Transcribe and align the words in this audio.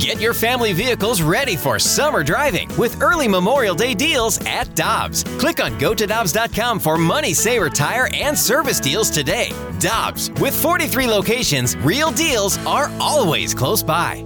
Get 0.00 0.18
your 0.18 0.32
family 0.32 0.72
vehicles 0.72 1.20
ready 1.20 1.56
for 1.56 1.78
summer 1.78 2.24
driving 2.24 2.74
with 2.78 3.02
early 3.02 3.28
Memorial 3.28 3.74
Day 3.74 3.92
deals 3.92 4.40
at 4.46 4.74
Dobbs. 4.74 5.24
Click 5.38 5.62
on 5.62 5.78
gotodobbs.com 5.78 6.80
for 6.80 6.96
money 6.96 7.34
saver 7.34 7.68
tire 7.68 8.08
and 8.14 8.36
service 8.36 8.80
deals 8.80 9.10
today. 9.10 9.52
Dobbs, 9.78 10.30
with 10.40 10.58
43 10.58 11.06
locations, 11.06 11.76
real 11.76 12.10
deals 12.12 12.56
are 12.64 12.90
always 12.98 13.52
close 13.52 13.82
by. 13.82 14.24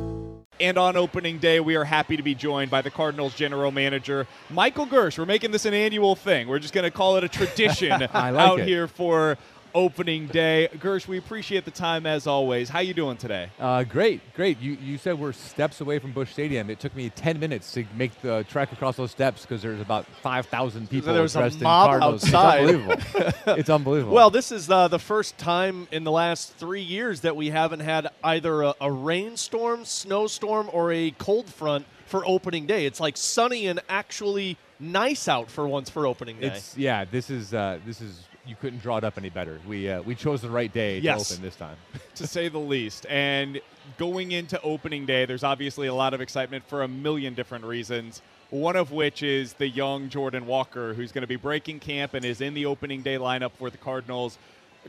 And 0.60 0.78
on 0.78 0.96
opening 0.96 1.38
day, 1.38 1.58
we 1.58 1.74
are 1.74 1.82
happy 1.82 2.16
to 2.16 2.22
be 2.22 2.36
joined 2.36 2.70
by 2.70 2.80
the 2.80 2.90
Cardinals 2.90 3.34
general 3.34 3.72
manager, 3.72 4.28
Michael 4.50 4.86
Girsch. 4.86 5.18
We're 5.18 5.26
making 5.26 5.50
this 5.50 5.66
an 5.66 5.74
annual 5.74 6.14
thing. 6.14 6.46
We're 6.46 6.60
just 6.60 6.72
going 6.72 6.84
to 6.84 6.92
call 6.92 7.16
it 7.16 7.24
a 7.24 7.28
tradition 7.28 7.90
like 8.00 8.14
out 8.14 8.60
it. 8.60 8.68
here 8.68 8.86
for 8.86 9.36
opening 9.74 10.26
day. 10.28 10.68
Girsch, 10.78 11.08
we 11.08 11.18
appreciate 11.18 11.64
the 11.64 11.70
time 11.70 12.06
as 12.06 12.26
always. 12.26 12.68
How 12.68 12.80
you 12.80 12.94
doing 12.94 13.16
today? 13.16 13.50
Uh, 13.58 13.84
great, 13.84 14.20
great. 14.34 14.60
You 14.60 14.72
you 14.80 14.98
said 14.98 15.18
we're 15.18 15.32
steps 15.32 15.80
away 15.80 15.98
from 15.98 16.12
Busch 16.12 16.32
Stadium. 16.32 16.70
It 16.70 16.80
took 16.80 16.94
me 16.94 17.10
10 17.10 17.38
minutes 17.40 17.72
to 17.72 17.84
make 17.96 18.20
the 18.22 18.44
trek 18.48 18.72
across 18.72 18.96
those 18.96 19.10
steps 19.10 19.42
because 19.42 19.62
there's 19.62 19.80
about 19.80 20.06
5,000 20.22 20.88
people 20.88 21.12
there 21.12 21.22
was 21.22 21.36
a 21.36 21.40
dressed 21.40 21.56
in 21.56 21.64
mob 21.64 21.88
Cardinals. 21.88 22.24
outside. 22.24 22.64
It's 22.64 22.72
unbelievable. 22.72 23.32
it's 23.58 23.70
unbelievable. 23.70 24.14
Well, 24.14 24.30
this 24.30 24.52
is 24.52 24.70
uh, 24.70 24.88
the 24.88 24.98
first 24.98 25.36
time 25.38 25.88
in 25.90 26.04
the 26.04 26.12
last 26.12 26.54
three 26.54 26.82
years 26.82 27.20
that 27.22 27.36
we 27.36 27.50
haven't 27.50 27.80
had 27.80 28.08
either 28.22 28.62
a, 28.62 28.74
a 28.80 28.90
rainstorm, 28.90 29.84
snowstorm, 29.84 30.70
or 30.72 30.92
a 30.92 31.10
cold 31.12 31.48
front 31.48 31.86
for 32.06 32.24
opening 32.26 32.66
day. 32.66 32.86
It's 32.86 33.00
like 33.00 33.16
sunny 33.16 33.66
and 33.66 33.80
actually 33.88 34.56
nice 34.78 35.28
out 35.28 35.50
for 35.50 35.66
once 35.66 35.90
for 35.90 36.06
opening 36.06 36.40
day. 36.40 36.48
it's 36.48 36.76
yeah. 36.76 37.04
This 37.04 37.30
is 37.30 37.54
uh, 37.54 37.78
this 37.86 38.00
is 38.00 38.26
you 38.46 38.56
couldn't 38.56 38.80
draw 38.82 38.98
it 38.98 39.04
up 39.04 39.16
any 39.16 39.30
better. 39.30 39.58
We 39.66 39.88
uh, 39.88 40.02
we 40.02 40.14
chose 40.14 40.42
the 40.42 40.50
right 40.50 40.72
day 40.72 40.98
Yes. 40.98 41.28
to 41.28 41.34
open 41.34 41.44
this 41.44 41.56
time. 41.56 41.76
to 42.16 42.26
say 42.26 42.48
the 42.48 42.58
least. 42.58 43.06
And 43.08 43.60
going 43.98 44.32
into 44.32 44.60
opening 44.62 45.06
day, 45.06 45.24
there's 45.24 45.44
obviously 45.44 45.86
a 45.86 45.94
lot 45.94 46.14
of 46.14 46.20
excitement 46.20 46.64
for 46.68 46.82
a 46.82 46.88
million 46.88 47.34
different 47.34 47.64
reasons. 47.64 48.22
One 48.50 48.76
of 48.76 48.92
which 48.92 49.22
is 49.22 49.54
the 49.54 49.68
young 49.68 50.08
Jordan 50.10 50.46
Walker, 50.46 50.94
who's 50.94 51.10
going 51.10 51.22
to 51.22 51.28
be 51.28 51.36
breaking 51.36 51.80
camp 51.80 52.14
and 52.14 52.24
is 52.24 52.40
in 52.40 52.54
the 52.54 52.66
opening 52.66 53.02
day 53.02 53.16
lineup 53.16 53.52
for 53.52 53.70
the 53.70 53.78
Cardinals. 53.78 54.38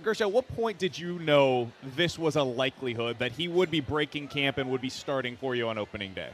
Girsch, 0.03 0.19
at 0.19 0.31
what 0.31 0.47
point 0.55 0.77
did 0.77 0.99
you 0.99 1.19
know 1.19 1.71
this 1.95 2.19
was 2.19 2.35
a 2.35 2.43
likelihood 2.43 3.17
that 3.19 3.31
he 3.31 3.47
would 3.47 3.71
be 3.71 3.79
breaking 3.79 4.27
camp 4.27 4.57
and 4.57 4.69
would 4.69 4.81
be 4.81 4.89
starting 4.89 5.37
for 5.37 5.55
you 5.55 5.69
on 5.69 5.77
opening 5.77 6.13
day? 6.13 6.29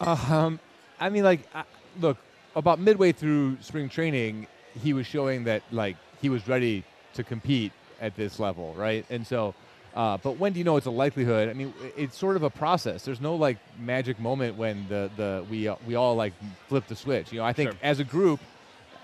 Um, 0.00 0.58
I 1.00 1.10
mean, 1.10 1.24
like, 1.24 1.40
I, 1.54 1.64
look, 2.00 2.18
about 2.54 2.78
midway 2.78 3.12
through 3.12 3.58
spring 3.60 3.88
training, 3.88 4.46
he 4.80 4.92
was 4.92 5.06
showing 5.06 5.44
that 5.44 5.62
like 5.70 5.96
he 6.22 6.30
was 6.30 6.48
ready 6.48 6.84
to 7.14 7.22
compete 7.24 7.72
at 8.00 8.16
this 8.16 8.38
level, 8.40 8.72
right? 8.74 9.04
And 9.10 9.26
so, 9.26 9.54
uh, 9.94 10.16
but 10.22 10.38
when 10.38 10.52
do 10.54 10.58
you 10.58 10.64
know 10.64 10.76
it's 10.78 10.86
a 10.86 10.90
likelihood? 10.90 11.48
I 11.50 11.52
mean, 11.52 11.74
it's 11.96 12.16
sort 12.16 12.36
of 12.36 12.42
a 12.44 12.48
process. 12.50 13.04
There's 13.04 13.20
no 13.20 13.34
like 13.36 13.58
magic 13.78 14.18
moment 14.18 14.56
when 14.56 14.86
the 14.88 15.10
the 15.16 15.44
we 15.50 15.68
uh, 15.68 15.76
we 15.86 15.96
all 15.96 16.14
like 16.14 16.32
flip 16.68 16.86
the 16.86 16.96
switch. 16.96 17.32
You 17.32 17.40
know, 17.40 17.44
I 17.44 17.52
think 17.52 17.70
Sure. 17.72 17.78
as 17.82 18.00
a 18.00 18.04
group. 18.04 18.40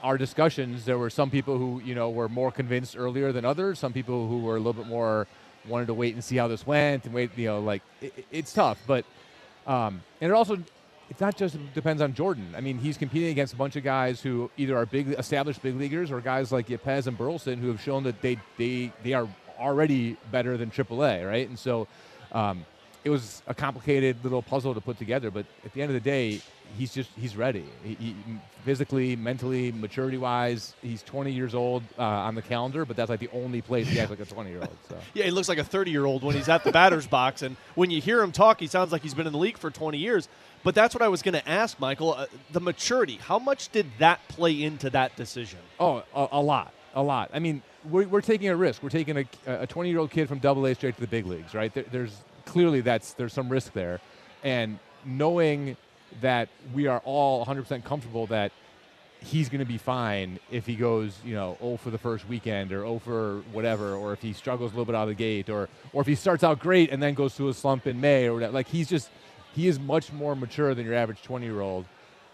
Our 0.00 0.16
discussions, 0.16 0.84
there 0.84 0.96
were 0.96 1.11
some 1.11 1.28
people 1.28 1.58
who 1.58 1.83
you 1.84 1.92
know 1.96 2.08
were 2.11 2.28
more 2.28 2.52
convinced 2.52 2.96
earlier 2.96 3.33
than 3.33 3.44
others. 3.44 3.80
Some 3.80 3.92
people 3.92 4.28
who 4.28 4.39
were 4.39 4.55
a 4.55 4.61
little 4.61 4.80
bit 4.84 4.86
more 4.86 5.27
wanted 5.66 5.86
to 5.89 5.94
wait 5.94 6.14
and 6.14 6.22
see 6.22 6.36
how 6.36 6.46
this 6.46 6.64
went 6.64 7.05
and 7.05 7.12
wait. 7.12 7.36
You 7.36 7.46
know, 7.48 7.58
like 7.61 7.83
it, 8.00 8.24
it's 8.30 8.52
tough, 8.52 8.78
but 8.86 9.05
um, 9.66 10.00
and 10.20 10.30
it 10.30 10.34
also, 10.34 10.56
it's 11.11 11.20
not 11.20 11.37
just 11.37 11.56
depends 11.75 12.03
on 12.03 12.14
Jordan. 12.14 12.55
I 12.56 12.61
mean, 12.61 12.78
he's 12.78 12.98
competing 12.98 13.31
against 13.31 13.55
a 13.55 13.56
bunch 13.56 13.77
of 13.77 13.84
guys 13.84 14.20
who 14.20 14.51
either 14.56 14.77
are 14.77 14.87
big, 14.87 15.09
established 15.09 15.62
big 15.62 15.77
leaguers, 15.77 16.11
or 16.11 16.20
guys 16.20 16.53
like 16.53 16.69
Yepez 16.69 17.06
and 17.06 17.17
Burleson 17.17 17.59
who 17.59 17.69
have 17.69 17.81
shown 17.81 18.03
that 18.05 18.20
they 18.20 18.39
they 18.56 18.92
they 19.03 19.12
are 19.14 19.29
already 19.59 20.17
better 20.31 20.56
than 20.56 20.70
AAA, 20.70 21.27
right? 21.27 21.48
And 21.48 21.59
so, 21.59 21.89
um, 22.33 22.64
it 23.05 23.11
was 23.11 23.42
a 23.47 23.55
complicated 23.55 24.23
little 24.23 24.42
puzzle 24.42 24.75
to 24.75 24.81
put 24.81 24.98
together. 24.98 25.31
But 25.31 25.47
at 25.64 25.73
the 25.73 25.83
end 25.83 25.91
of 25.91 25.95
the 25.95 26.09
day, 26.09 26.41
he's 26.77 26.92
just 26.92 27.11
he's 27.17 27.36
ready. 27.36 27.64
He, 27.83 27.95
he, 27.95 28.17
physically, 28.64 29.17
mentally, 29.17 29.73
maturity 29.73 30.19
wise, 30.19 30.75
he's 30.83 31.03
20 31.03 31.33
years 31.33 31.55
old 31.55 31.83
uh, 31.98 32.03
on 32.03 32.35
the 32.35 32.42
calendar, 32.42 32.85
but 32.85 32.97
that's 32.97 33.08
like 33.08 33.20
the 33.20 33.30
only 33.33 33.63
place 33.63 33.89
he 33.89 33.98
acts 33.98 34.11
like 34.11 34.20
a 34.20 34.27
20 34.27 34.51
year 34.51 34.61
old. 34.61 34.77
So. 34.89 34.98
yeah, 35.14 35.24
he 35.24 35.30
looks 35.30 35.48
like 35.48 35.58
a 35.58 35.64
30 35.64 35.91
year 35.91 36.05
old 36.05 36.23
when 36.23 36.36
he's 36.36 36.48
at 36.48 36.64
the 36.64 36.73
batter's 36.73 37.07
box. 37.07 37.42
And 37.42 37.57
when 37.77 37.91
you 37.91 38.01
hear 38.01 38.20
him 38.20 38.33
talk, 38.33 38.61
he 38.61 38.67
sounds 38.67 38.92
like 38.92 39.02
he's 39.02 39.14
been 39.14 39.27
in 39.27 39.33
the 39.33 39.39
league 39.39 39.58
for 39.58 39.70
20 39.70 39.97
years. 39.97 40.29
But 40.64 40.74
that's 40.74 40.95
what 40.95 41.02
I 41.02 41.08
was 41.08 41.23
going 41.23 41.35
to 41.35 41.48
ask, 41.48 41.79
Michael. 41.79 42.14
Uh, 42.14 42.27
the 42.51 42.61
maturity, 42.61 43.17
how 43.17 43.39
much 43.39 43.70
did 43.70 43.86
that 43.98 44.27
play 44.29 44.63
into 44.63 44.91
that 44.91 45.17
decision? 45.17 45.61
Oh, 45.79 46.02
a, 46.14 46.29
a 46.33 46.41
lot, 46.41 46.73
a 46.95 47.02
lot. 47.02 47.30
I 47.33 47.39
mean, 47.39 47.63
we're, 47.89 48.07
we're 48.08 48.20
taking 48.20 48.48
a 48.48 48.57
risk. 48.57 48.83
We're 48.83 48.89
taking 48.91 49.27
a 49.47 49.67
20 49.67 49.89
year 49.89 49.98
old 49.98 50.11
kid 50.11 50.29
from 50.29 50.39
Double 50.39 50.67
A 50.67 50.74
straight 50.74 50.95
to 50.97 51.01
the 51.01 51.07
big 51.07 51.27
leagues, 51.27 51.55
right? 51.55 51.73
There, 51.73 51.85
there's 51.91 52.17
clearly 52.45 52.80
that's 52.80 53.13
there's 53.13 53.33
some 53.33 53.48
risk 53.48 53.73
there, 53.73 54.01
and 54.42 54.79
knowing 55.05 55.77
that 56.20 56.48
we 56.74 56.86
are 56.86 57.02
all 57.05 57.45
100% 57.45 57.85
comfortable 57.85 58.27
that 58.27 58.51
he's 59.20 59.48
going 59.48 59.58
to 59.58 59.67
be 59.67 59.79
fine 59.79 60.39
if 60.51 60.64
he 60.64 60.74
goes, 60.74 61.18
you 61.24 61.35
know, 61.35 61.57
0 61.61 61.77
for 61.79 61.91
the 61.91 61.98
first 61.98 62.29
weekend 62.29 62.73
or 62.73 62.80
0 62.80 63.01
for 63.01 63.42
whatever, 63.52 63.95
or 63.95 64.13
if 64.13 64.23
he 64.23 64.33
struggles 64.33 64.73
a 64.73 64.74
little 64.74 64.85
bit 64.85 64.95
out 64.95 65.02
of 65.02 65.08
the 65.08 65.14
gate, 65.14 65.48
or 65.48 65.68
or 65.92 66.01
if 66.01 66.07
he 66.07 66.14
starts 66.14 66.45
out 66.45 66.58
great 66.58 66.91
and 66.91 67.02
then 67.02 67.14
goes 67.14 67.35
through 67.35 67.48
a 67.48 67.55
slump 67.55 67.86
in 67.86 68.01
May 68.01 68.27
or 68.27 68.35
whatever. 68.35 68.52
Like 68.52 68.68
he's 68.68 68.89
just 68.89 69.11
he 69.55 69.69
is 69.69 69.79
much 69.79 70.13
more 70.13 70.35
mature 70.36 70.75
than 70.75 70.85
your 70.85 70.95
average 70.95 71.23
20 71.23 71.47
year 71.47 71.61
old. 71.61 71.85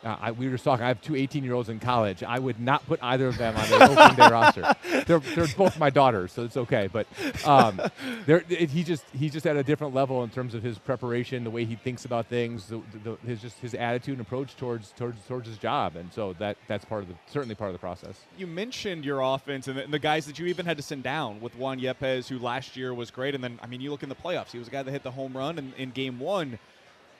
Uh, 0.05 0.17
I, 0.21 0.31
we 0.33 0.47
were 0.47 0.53
just 0.53 0.65
talking. 0.65 0.85
I 0.85 0.89
have 0.89 1.01
two 1.01 1.17
18 1.17 1.43
year 1.45 1.55
olds 1.55 1.71
in 1.71 1.81
college. 1.81 2.23
I 2.23 2.39
would 2.39 2.61
not 2.61 2.87
put 2.87 3.03
either 3.03 3.27
of 3.27 3.39
them 3.39 3.57
on 3.57 3.69
the 3.71 3.91
opening 3.91 4.17
day 4.17 4.29
roster. 4.29 4.75
They're, 5.07 5.19
they're 5.19 5.47
both 5.57 5.79
my 5.79 5.91
daughters, 5.91 6.33
so 6.33 6.45
it's 6.45 6.57
okay. 6.57 6.89
But 6.93 7.07
um, 7.47 7.81
it, 8.27 8.71
he 8.71 8.83
just 8.85 9.05
he's 9.13 9.33
just 9.33 9.47
at 9.47 9.57
a 9.57 9.63
different 9.63 9.95
level 9.95 10.23
in 10.23 10.31
terms 10.31 10.55
of 10.55 10.63
his 10.63 10.79
preparation, 10.79 11.43
the 11.43 11.51
way 11.51 11.65
he 11.65 11.75
thinks 11.75 12.05
about 12.05 12.27
things, 12.27 12.69
the, 12.69 12.81
the, 13.03 13.17
his 13.27 13.41
just 13.41 13.59
his 13.59 13.75
attitude 13.75 14.19
and 14.19 14.21
approach 14.21 14.57
towards 14.57 14.93
towards 14.93 15.25
towards 15.27 15.49
his 15.49 15.59
job, 15.59 15.97
and 15.97 16.13
so 16.13 16.35
that 16.35 16.57
that's 16.69 16.85
part 16.85 17.03
of 17.03 17.09
the 17.09 17.15
certainly 17.27 17.55
part 17.55 17.69
of 17.69 17.75
the 17.75 17.79
process. 17.79 18.21
You 18.37 18.47
mentioned 18.47 19.05
your 19.05 19.21
offense 19.21 19.69
and 19.69 19.79
the, 19.79 19.85
and 19.85 19.93
the 19.93 19.99
guys 19.99 20.27
that 20.27 20.39
you 20.39 20.47
even 20.47 20.65
had 20.67 20.77
to 20.77 20.83
send 20.83 21.03
down 21.03 21.41
with 21.41 21.57
Juan 21.57 21.81
Yepez, 21.81 22.29
who 22.29 22.39
last 22.39 22.77
year 22.77 22.95
was 22.95 23.11
great. 23.11 23.35
And 23.35 23.43
then, 23.43 23.59
I 23.63 23.67
mean, 23.67 23.81
you 23.81 23.91
look 23.91 24.03
in 24.03 24.09
the 24.09 24.15
playoffs, 24.15 24.53
he 24.53 24.59
was 24.59 24.69
a 24.69 24.71
guy 24.71 24.83
that 24.83 24.91
hit 24.91 25.03
the 25.03 25.11
home 25.11 25.37
run 25.37 25.59
in, 25.59 25.73
in 25.77 25.91
game 25.91 26.19
one. 26.19 26.59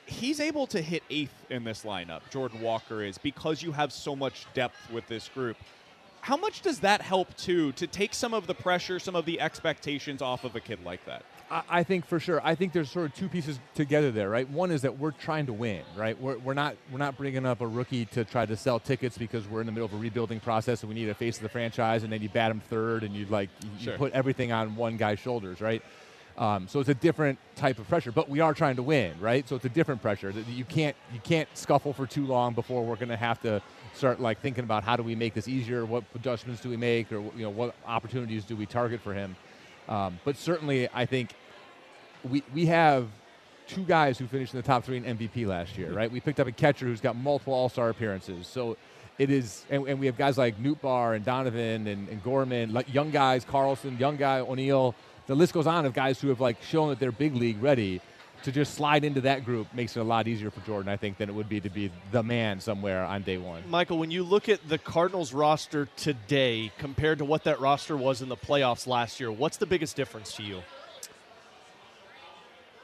He's 0.07 0.41
able 0.41 0.67
to 0.69 0.81
hit 0.81 1.03
eighth 1.11 1.35
in 1.51 1.65
this 1.65 1.85
lineup, 1.85 2.21
Jordan 2.31 2.61
Walker 2.61 3.03
is, 3.03 3.19
because 3.19 3.63
you 3.63 3.73
have 3.73 3.93
so 3.93 4.15
much 4.15 4.47
depth 4.55 4.91
with 4.91 5.07
this 5.09 5.29
group. 5.29 5.57
How 6.21 6.37
much 6.37 6.63
does 6.63 6.81
that 6.81 7.03
help, 7.03 7.37
too, 7.37 7.73
to 7.73 7.87
take 7.87 8.15
some 8.15 8.33
of 8.33 8.47
the 8.47 8.55
pressure, 8.55 8.99
some 8.99 9.15
of 9.15 9.27
the 9.27 9.41
expectations 9.41 10.23
off 10.23 10.45
of 10.45 10.57
a 10.57 10.61
kid 10.61 10.79
like 10.85 11.05
that? 11.05 11.23
I, 11.51 11.63
I 11.69 11.83
think 11.83 12.07
for 12.07 12.19
sure. 12.19 12.41
I 12.43 12.55
think 12.55 12.73
there's 12.73 12.91
sort 12.91 13.07
of 13.07 13.15
two 13.15 13.29
pieces 13.29 13.59
together 13.75 14.11
there, 14.11 14.31
right? 14.31 14.49
One 14.49 14.71
is 14.71 14.83
that 14.83 14.99
we're 14.99 15.11
trying 15.11 15.47
to 15.47 15.53
win, 15.53 15.83
right? 15.97 16.19
We're, 16.19 16.39
we're 16.39 16.55
not 16.55 16.77
we're 16.91 16.99
not 16.99 17.19
bringing 17.19 17.45
up 17.45 17.61
a 17.61 17.67
rookie 17.67 18.07
to 18.07 18.25
try 18.25 18.47
to 18.47 18.57
sell 18.57 18.81
tickets 18.81 19.19
because 19.19 19.47
we're 19.47 19.61
in 19.61 19.67
the 19.67 19.73
middle 19.73 19.85
of 19.85 19.93
a 19.93 19.99
rebuilding 19.99 20.41
process 20.41 20.83
and 20.83 20.89
we 20.89 20.95
need 20.95 21.11
a 21.11 21.15
face 21.15 21.37
of 21.37 21.43
the 21.43 21.49
franchise, 21.51 22.03
and 22.03 22.13
then 22.13 22.23
you 22.23 22.31
bat 22.31 22.51
him 22.51 22.61
third 22.61 23.03
and 23.03 23.15
you 23.15 23.27
like 23.27 23.51
you, 23.63 23.93
you 23.93 23.99
put 23.99 24.13
everything 24.15 24.53
on 24.53 24.77
one 24.77 24.97
guy's 24.97 25.19
shoulders, 25.19 25.61
right? 25.61 25.83
Um, 26.37 26.67
so 26.67 26.81
it's 26.81 26.89
a 26.89 26.95
different 26.95 27.39
type 27.55 27.79
of 27.79 27.89
pressure, 27.89 28.11
but 28.11 28.29
we 28.29 28.41
are 28.41 28.55
trying 28.55 28.77
to 28.77 28.83
win, 28.83 29.15
right? 29.21 29.49
So 29.49 29.55
it's 29.55 29.65
a 29.65 29.69
different 29.69 30.03
pressure 30.03 30.33
you 30.51 30.65
can't 30.65 30.97
you 31.13 31.21
can't 31.21 31.49
scuffle 31.55 31.93
for 31.93 32.07
too 32.07 32.27
long 32.27 32.55
before 32.55 32.85
we're 32.85 32.97
going 32.97 33.09
to 33.09 33.17
have 33.17 33.41
to 33.43 33.63
start 33.95 34.21
like 34.21 34.41
thinking 34.41 34.65
about 34.65 34.83
how 34.83 34.97
do 34.97 35.03
we 35.03 35.15
make 35.15 35.33
this 35.35 35.47
easier, 35.47 35.87
what 35.87 36.03
adjustments 36.15 36.61
do 36.61 36.69
we 36.69 36.77
make, 36.77 37.13
or 37.13 37.21
you 37.37 37.43
know 37.45 37.51
what 37.51 37.75
opportunities 37.87 38.45
do 38.45 38.57
we 38.57 38.67
target 38.67 39.01
for 39.01 39.15
him. 39.15 39.37
Um, 39.89 40.19
but 40.25 40.37
certainly, 40.37 40.89
I 40.93 41.07
think 41.07 41.31
we 42.29 42.43
we 42.53 42.67
have 42.67 43.09
two 43.69 43.85
guys 43.85 44.19
who 44.19 44.27
finished 44.27 44.55
in 44.55 44.59
the 44.59 44.67
top 44.67 44.85
three 44.85 44.97
in 44.97 45.05
MVP 45.05 45.47
last 45.47 45.79
year, 45.79 45.93
right? 45.93 46.11
We 46.11 46.21
picked 46.21 46.41
up 46.41 46.49
a 46.49 46.53
catcher 46.53 46.87
who's 46.87 47.01
got 47.01 47.17
multiple 47.17 47.55
All 47.55 47.69
Star 47.69 47.91
appearances, 47.91 48.47
so 48.47 48.77
it 49.19 49.31
is, 49.31 49.65
and, 49.71 49.87
and 49.87 50.01
we 50.01 50.07
have 50.07 50.19
guys 50.19 50.37
like 50.37 50.61
Nootbaar 50.61 51.15
and 51.15 51.25
Donovan 51.25 51.87
and, 51.87 52.09
and 52.09 52.23
Gorman, 52.25 52.73
like 52.73 52.93
young 52.93 53.11
guys, 53.11 53.45
Carlson, 53.45 53.97
young 53.99 54.17
guy 54.17 54.41
O'Neill. 54.41 54.95
The 55.27 55.35
list 55.35 55.55
goes 55.55 55.67
on 55.67 55.87
of 55.87 55.95
guys 55.95 56.21
who 56.21 56.29
have 56.29 56.41
like 56.41 56.63
shown 56.63 56.91
that 56.91 56.99
they're 57.01 57.13
big 57.13 57.35
league 57.35 57.63
ready. 57.63 58.01
To 58.43 58.53
just 58.53 58.75
slide 58.75 59.05
into 59.07 59.23
that 59.23 59.43
group 59.47 59.73
makes 59.73 59.97
it 59.97 60.01
a 60.01 60.05
lot 60.05 60.29
easier 60.29 60.51
for 60.51 60.61
Jordan, 60.67 60.91
I 60.93 60.99
think, 60.99 61.17
than 61.17 61.31
it 61.31 61.33
would 61.35 61.49
be 61.49 61.61
to 61.61 61.71
be 61.71 61.91
the 62.13 62.23
man 62.23 62.61
somewhere 62.61 63.03
on 63.03 63.23
day 63.23 63.39
one. 63.39 63.63
Michael, 63.71 63.97
when 63.97 64.11
you 64.11 64.23
look 64.23 64.51
at 64.51 64.69
the 64.69 64.77
Cardinals 64.77 65.33
roster 65.33 65.89
today 65.97 66.71
compared 66.77 67.17
to 67.19 67.25
what 67.25 67.45
that 67.45 67.59
roster 67.59 67.97
was 67.97 68.21
in 68.21 68.29
the 68.29 68.37
playoffs 68.37 68.87
last 68.87 69.19
year, 69.19 69.33
what's 69.33 69.57
the 69.57 69.65
biggest 69.65 69.97
difference 69.97 70.35
to 70.35 70.43
you? 70.43 70.63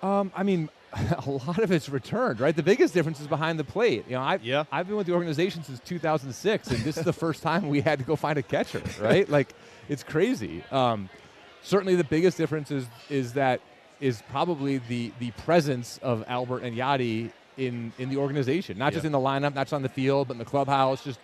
Um, 0.02 0.32
I 0.34 0.42
mean, 0.44 0.70
a 1.26 1.30
lot 1.30 1.58
of 1.58 1.70
it's 1.70 1.90
returned, 1.90 2.40
right? 2.40 2.56
The 2.56 2.62
biggest 2.62 2.94
difference 2.94 3.20
is 3.20 3.26
behind 3.26 3.58
the 3.58 3.64
plate. 3.64 4.06
You 4.08 4.14
know, 4.14 4.22
I've, 4.22 4.42
Yeah. 4.42 4.64
I've 4.72 4.86
been 4.86 4.96
with 4.96 5.06
the 5.06 5.12
organization 5.12 5.62
since 5.62 5.78
2006, 5.80 6.68
and 6.70 6.78
this 6.78 6.96
is 6.96 7.04
the 7.04 7.12
first 7.24 7.42
time 7.42 7.68
we 7.68 7.82
had 7.82 7.98
to 7.98 8.04
go 8.06 8.16
find 8.16 8.38
a 8.38 8.42
catcher, 8.42 8.82
right? 8.98 9.28
like, 9.28 9.52
it's 9.90 10.02
crazy. 10.02 10.64
Um, 10.70 11.10
certainly, 11.62 11.94
the 11.94 12.04
biggest 12.04 12.36
difference 12.36 12.70
is 12.70 12.86
is 13.08 13.34
that 13.34 13.60
is 14.00 14.22
probably 14.30 14.78
the 14.78 15.12
the 15.18 15.30
presence 15.32 15.98
of 16.02 16.24
Albert 16.26 16.62
and 16.62 16.76
Yadi 16.76 17.30
in 17.56 17.92
in 17.98 18.08
the 18.08 18.16
organization, 18.16 18.78
not 18.78 18.92
just 18.92 19.04
in 19.04 19.12
the 19.12 19.18
lineup, 19.18 19.54
not 19.54 19.66
just 19.66 19.74
on 19.74 19.82
the 19.82 19.88
field, 19.88 20.28
but 20.28 20.34
in 20.34 20.38
the 20.38 20.44
clubhouse. 20.44 21.04
Just 21.04 21.20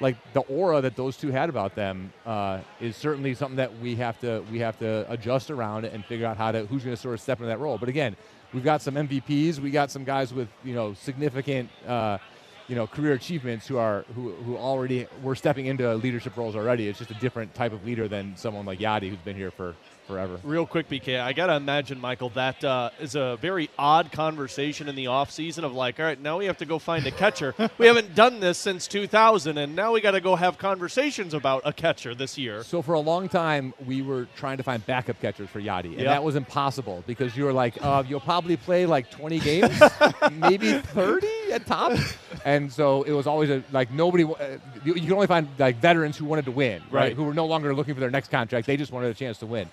like 0.00 0.16
the 0.32 0.40
aura 0.40 0.80
that 0.80 0.96
those 0.96 1.16
two 1.16 1.30
had 1.30 1.48
about 1.48 1.74
them 1.74 2.12
uh, 2.24 2.60
is 2.80 2.96
certainly 2.96 3.34
something 3.34 3.56
that 3.56 3.76
we 3.80 3.96
have 3.96 4.18
to 4.20 4.44
we 4.52 4.58
have 4.60 4.78
to 4.78 5.10
adjust 5.10 5.50
around 5.50 5.84
and 5.84 6.04
figure 6.04 6.26
out 6.26 6.36
how 6.36 6.52
to 6.52 6.66
who's 6.66 6.84
going 6.84 6.94
to 6.94 7.00
sort 7.00 7.14
of 7.14 7.20
step 7.20 7.38
into 7.38 7.48
that 7.48 7.58
role. 7.58 7.78
But 7.78 7.88
again, 7.88 8.16
we've 8.52 8.64
got 8.64 8.82
some 8.82 8.94
MVPs, 8.94 9.58
we 9.58 9.70
got 9.70 9.90
some 9.90 10.04
guys 10.04 10.32
with 10.32 10.48
you 10.64 10.74
know 10.74 10.94
significant. 10.94 11.70
Uh, 11.86 12.18
you 12.68 12.74
know, 12.74 12.86
career 12.86 13.12
achievements 13.14 13.66
who 13.66 13.78
are 13.78 14.04
who, 14.14 14.32
who 14.32 14.56
already 14.56 15.06
were 15.22 15.34
stepping 15.34 15.66
into 15.66 15.92
leadership 15.96 16.36
roles 16.36 16.54
already. 16.54 16.88
It's 16.88 16.98
just 16.98 17.10
a 17.10 17.14
different 17.14 17.54
type 17.54 17.72
of 17.72 17.84
leader 17.84 18.08
than 18.08 18.36
someone 18.36 18.66
like 18.66 18.78
Yadi 18.78 19.08
who's 19.08 19.18
been 19.18 19.36
here 19.36 19.50
for 19.50 19.74
forever. 20.06 20.40
Real 20.42 20.66
quick, 20.66 20.88
BK, 20.88 21.20
I 21.20 21.34
gotta 21.34 21.54
imagine, 21.54 22.00
Michael, 22.00 22.30
that 22.30 22.64
uh, 22.64 22.88
is 22.98 23.14
a 23.14 23.36
very 23.42 23.68
odd 23.78 24.10
conversation 24.10 24.88
in 24.88 24.96
the 24.96 25.04
offseason 25.04 25.64
of 25.64 25.74
like, 25.74 26.00
all 26.00 26.06
right, 26.06 26.18
now 26.18 26.38
we 26.38 26.46
have 26.46 26.56
to 26.58 26.64
go 26.64 26.78
find 26.78 27.06
a 27.06 27.10
catcher. 27.10 27.54
we 27.78 27.86
haven't 27.86 28.14
done 28.14 28.40
this 28.40 28.56
since 28.56 28.86
2000, 28.88 29.58
and 29.58 29.76
now 29.76 29.92
we 29.92 30.00
got 30.00 30.12
to 30.12 30.22
go 30.22 30.34
have 30.34 30.56
conversations 30.56 31.34
about 31.34 31.60
a 31.66 31.74
catcher 31.74 32.14
this 32.14 32.38
year. 32.38 32.64
So 32.64 32.80
for 32.80 32.94
a 32.94 33.00
long 33.00 33.28
time, 33.28 33.74
we 33.86 34.00
were 34.00 34.26
trying 34.34 34.56
to 34.56 34.62
find 34.62 34.84
backup 34.86 35.20
catchers 35.20 35.50
for 35.50 35.60
Yadi, 35.60 35.92
and 35.92 35.98
Yep. 36.00 36.06
that 36.06 36.24
was 36.24 36.36
impossible 36.36 37.04
because 37.06 37.36
you 37.36 37.44
were 37.44 37.52
like, 37.52 37.74
uh, 37.82 38.02
you'll 38.08 38.20
probably 38.20 38.56
play 38.56 38.86
like 38.86 39.10
20 39.10 39.38
games, 39.40 39.78
maybe 40.32 40.72
30 40.72 41.26
at 41.52 41.66
top, 41.66 41.92
and 42.48 42.72
so 42.72 43.02
it 43.02 43.12
was 43.12 43.26
always 43.26 43.50
a, 43.50 43.62
like 43.72 43.90
nobody, 43.90 44.24
uh, 44.24 44.56
you, 44.82 44.94
you 44.94 45.02
can 45.02 45.12
only 45.12 45.26
find 45.26 45.48
like 45.58 45.76
veterans 45.76 46.16
who 46.16 46.24
wanted 46.24 46.46
to 46.46 46.50
win, 46.50 46.80
right? 46.90 47.02
Right. 47.02 47.12
Who 47.12 47.24
were 47.24 47.34
no 47.34 47.44
longer 47.44 47.74
looking 47.74 47.92
for 47.92 48.00
their 48.00 48.10
next 48.10 48.30
contract; 48.30 48.66
they 48.66 48.78
just 48.78 48.90
wanted 48.90 49.10
a 49.10 49.14
chance 49.14 49.36
to 49.38 49.46
win. 49.46 49.68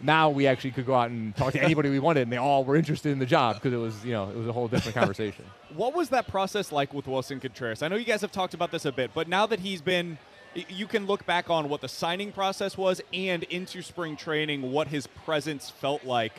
Now 0.00 0.30
we 0.30 0.48
actually 0.48 0.72
could 0.72 0.86
go 0.86 0.94
out 0.96 1.10
and 1.10 1.36
talk 1.36 1.52
to 1.52 1.62
anybody 1.62 1.88
we 1.88 2.00
wanted, 2.00 2.22
and 2.22 2.32
they 2.32 2.36
all 2.36 2.64
were 2.64 2.74
interested 2.74 3.12
in 3.12 3.20
the 3.20 3.26
job 3.26 3.54
because 3.54 3.72
it 3.72 3.76
was, 3.76 4.04
you 4.04 4.12
know, 4.12 4.28
it 4.28 4.36
was 4.36 4.48
a 4.48 4.52
whole 4.52 4.66
different 4.66 4.96
conversation. 5.00 5.44
What 5.76 5.94
was 5.94 6.08
that 6.08 6.26
process 6.26 6.72
like 6.72 6.92
with 6.92 7.06
Willson 7.06 7.40
Contreras? 7.40 7.82
I 7.82 7.88
know 7.88 7.94
you 7.94 8.04
guys 8.04 8.22
have 8.22 8.32
talked 8.32 8.54
about 8.54 8.72
this 8.72 8.84
a 8.84 8.92
bit, 8.92 9.12
but 9.14 9.28
now 9.28 9.46
that 9.46 9.60
he's 9.60 9.80
been, 9.80 10.18
you 10.54 10.88
can 10.88 11.06
look 11.06 11.24
back 11.26 11.48
on 11.48 11.68
what 11.68 11.80
the 11.80 11.88
signing 11.88 12.32
process 12.32 12.76
was 12.76 13.00
and 13.12 13.44
into 13.44 13.82
spring 13.82 14.16
training, 14.16 14.72
what 14.72 14.88
his 14.88 15.06
presence 15.06 15.70
felt 15.70 16.04
like. 16.04 16.32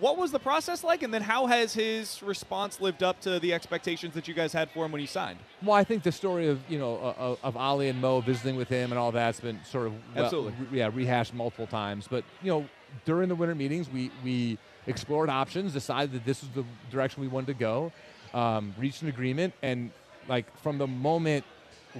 What 0.00 0.16
was 0.16 0.32
the 0.32 0.38
process 0.40 0.82
like, 0.82 1.02
and 1.02 1.14
then 1.14 1.22
how 1.22 1.46
has 1.46 1.72
his 1.72 2.20
response 2.22 2.80
lived 2.80 3.02
up 3.02 3.20
to 3.20 3.38
the 3.38 3.54
expectations 3.54 4.14
that 4.14 4.26
you 4.26 4.34
guys 4.34 4.52
had 4.52 4.70
for 4.70 4.84
him 4.84 4.92
when 4.92 5.00
he 5.00 5.06
signed? 5.06 5.38
Well, 5.62 5.76
I 5.76 5.84
think 5.84 6.02
the 6.02 6.10
story 6.10 6.48
of 6.48 6.60
you 6.68 6.78
know 6.78 6.96
of, 6.96 7.38
of 7.42 7.56
Ali 7.56 7.88
and 7.88 8.00
Mo 8.00 8.20
visiting 8.20 8.56
with 8.56 8.68
him 8.68 8.90
and 8.90 8.98
all 8.98 9.12
that's 9.12 9.40
been 9.40 9.60
sort 9.64 9.86
of 9.86 9.92
Absolutely. 10.16 10.52
re- 10.70 10.78
yeah 10.78 10.90
rehashed 10.92 11.32
multiple 11.32 11.66
times. 11.66 12.08
But 12.08 12.24
you 12.42 12.50
know 12.50 12.68
during 13.04 13.28
the 13.28 13.34
winter 13.36 13.54
meetings, 13.54 13.88
we 13.88 14.10
we 14.24 14.58
explored 14.86 15.30
options, 15.30 15.72
decided 15.72 16.12
that 16.12 16.24
this 16.24 16.42
was 16.42 16.50
the 16.50 16.64
direction 16.90 17.20
we 17.20 17.28
wanted 17.28 17.48
to 17.48 17.54
go, 17.54 17.92
um, 18.34 18.74
reached 18.78 19.02
an 19.02 19.08
agreement, 19.08 19.54
and 19.62 19.90
like 20.28 20.46
from 20.58 20.78
the 20.78 20.86
moment 20.86 21.44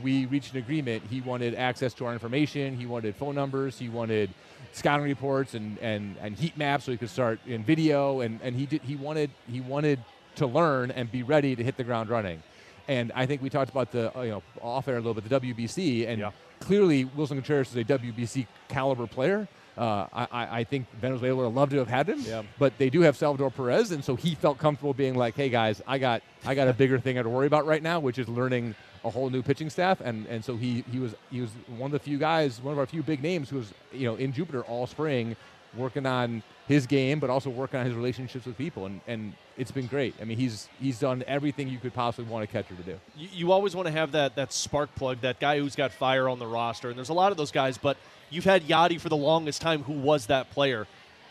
we 0.02 0.26
reached 0.26 0.52
an 0.52 0.58
agreement, 0.58 1.02
he 1.10 1.20
wanted 1.20 1.54
access 1.54 1.92
to 1.94 2.06
our 2.06 2.12
information, 2.12 2.76
he 2.76 2.86
wanted 2.86 3.14
phone 3.16 3.34
numbers, 3.34 3.78
he 3.78 3.88
wanted 3.88 4.30
scouting 4.72 5.04
reports 5.06 5.54
and, 5.54 5.78
and, 5.78 6.16
and 6.20 6.36
heat 6.36 6.56
maps 6.56 6.84
so 6.84 6.92
he 6.92 6.98
could 6.98 7.10
start 7.10 7.38
in 7.46 7.64
video 7.64 8.20
and, 8.20 8.38
and 8.42 8.54
he 8.54 8.66
did 8.66 8.82
he 8.82 8.96
wanted 8.96 9.30
he 9.50 9.60
wanted 9.60 9.98
to 10.36 10.46
learn 10.46 10.90
and 10.90 11.10
be 11.10 11.22
ready 11.22 11.56
to 11.56 11.64
hit 11.64 11.76
the 11.76 11.84
ground 11.84 12.08
running. 12.10 12.42
And 12.86 13.10
I 13.14 13.26
think 13.26 13.42
we 13.42 13.50
talked 13.50 13.70
about 13.70 13.92
the 13.92 14.16
uh, 14.16 14.22
you 14.22 14.30
know 14.30 14.42
off 14.60 14.88
air 14.88 14.94
a 14.96 15.00
little 15.00 15.14
bit 15.14 15.28
the 15.28 15.40
WBC 15.40 16.06
and 16.08 16.20
Yeah. 16.20 16.30
clearly 16.60 17.04
Willson 17.04 17.36
Contreras 17.36 17.70
is 17.70 17.76
a 17.76 17.84
WBC 17.84 18.46
caliber 18.68 19.06
player. 19.06 19.48
Uh, 19.76 20.06
I, 20.12 20.60
I- 20.60 20.64
think 20.64 20.86
Venezuela 21.00 21.36
would 21.36 21.44
have 21.44 21.54
loved 21.54 21.70
to 21.70 21.78
have 21.78 21.86
had 21.86 22.08
him, 22.08 22.18
Yeah. 22.20 22.42
but 22.58 22.76
they 22.78 22.90
do 22.90 23.02
have 23.02 23.16
Salvador 23.16 23.48
Perez, 23.52 23.92
and 23.92 24.02
so 24.04 24.16
he 24.16 24.34
felt 24.34 24.58
comfortable 24.58 24.92
being 24.92 25.14
like, 25.14 25.36
"Hey 25.36 25.50
guys, 25.50 25.80
I 25.86 25.98
got 25.98 26.22
I 26.44 26.56
got 26.56 26.66
a 26.66 26.72
bigger 26.72 26.98
thing 26.98 27.16
I 27.16 27.22
to 27.22 27.28
worry 27.28 27.46
about 27.46 27.64
right 27.64 27.80
now, 27.82 28.00
which 28.00 28.18
is 28.18 28.28
learning 28.28 28.74
a 29.04 29.10
whole 29.10 29.30
new 29.30 29.42
pitching 29.42 29.70
staff." 29.70 30.00
And 30.00 30.26
and 30.26 30.44
so 30.44 30.56
he 30.56 30.84
he 30.90 30.98
was 30.98 31.14
he 31.30 31.40
was 31.40 31.50
one 31.76 31.88
of 31.88 31.92
the 31.92 31.98
few 31.98 32.18
guys, 32.18 32.60
one 32.62 32.72
of 32.72 32.78
our 32.78 32.86
few 32.86 33.02
big 33.02 33.22
names 33.22 33.50
who 33.50 33.56
was 33.56 33.72
you 33.92 34.06
know 34.06 34.16
in 34.16 34.32
Jupiter 34.32 34.62
all 34.62 34.86
spring, 34.86 35.36
working 35.76 36.06
on 36.06 36.42
his 36.66 36.86
game, 36.86 37.18
but 37.18 37.30
also 37.30 37.50
working 37.50 37.80
on 37.80 37.86
his 37.86 37.94
relationships 37.94 38.46
with 38.46 38.56
people, 38.56 38.86
and 38.86 39.00
and 39.06 39.32
it's 39.56 39.70
been 39.70 39.86
great. 39.86 40.14
I 40.20 40.24
mean, 40.24 40.38
he's 40.38 40.68
he's 40.80 40.98
done 40.98 41.24
everything 41.26 41.68
you 41.68 41.78
could 41.78 41.94
possibly 41.94 42.30
want 42.30 42.44
a 42.44 42.46
catcher 42.46 42.74
to 42.74 42.82
do. 42.82 42.98
you, 43.16 43.28
you 43.32 43.52
always 43.52 43.74
want 43.74 43.86
to 43.86 43.92
have 43.92 44.12
that 44.12 44.36
that 44.36 44.52
spark 44.52 44.94
plug, 44.94 45.20
that 45.22 45.40
guy 45.40 45.58
who's 45.58 45.76
got 45.76 45.92
fire 45.92 46.28
on 46.28 46.38
the 46.38 46.46
roster, 46.46 46.88
and 46.88 46.96
there's 46.96 47.08
a 47.08 47.14
lot 47.14 47.32
of 47.32 47.38
those 47.38 47.50
guys. 47.50 47.78
But 47.78 47.96
you've 48.30 48.44
had 48.44 48.62
Yadi 48.62 49.00
for 49.00 49.08
the 49.08 49.16
longest 49.16 49.60
time, 49.60 49.82
who 49.82 49.94
was 49.94 50.26
that 50.26 50.50
player. 50.50 50.86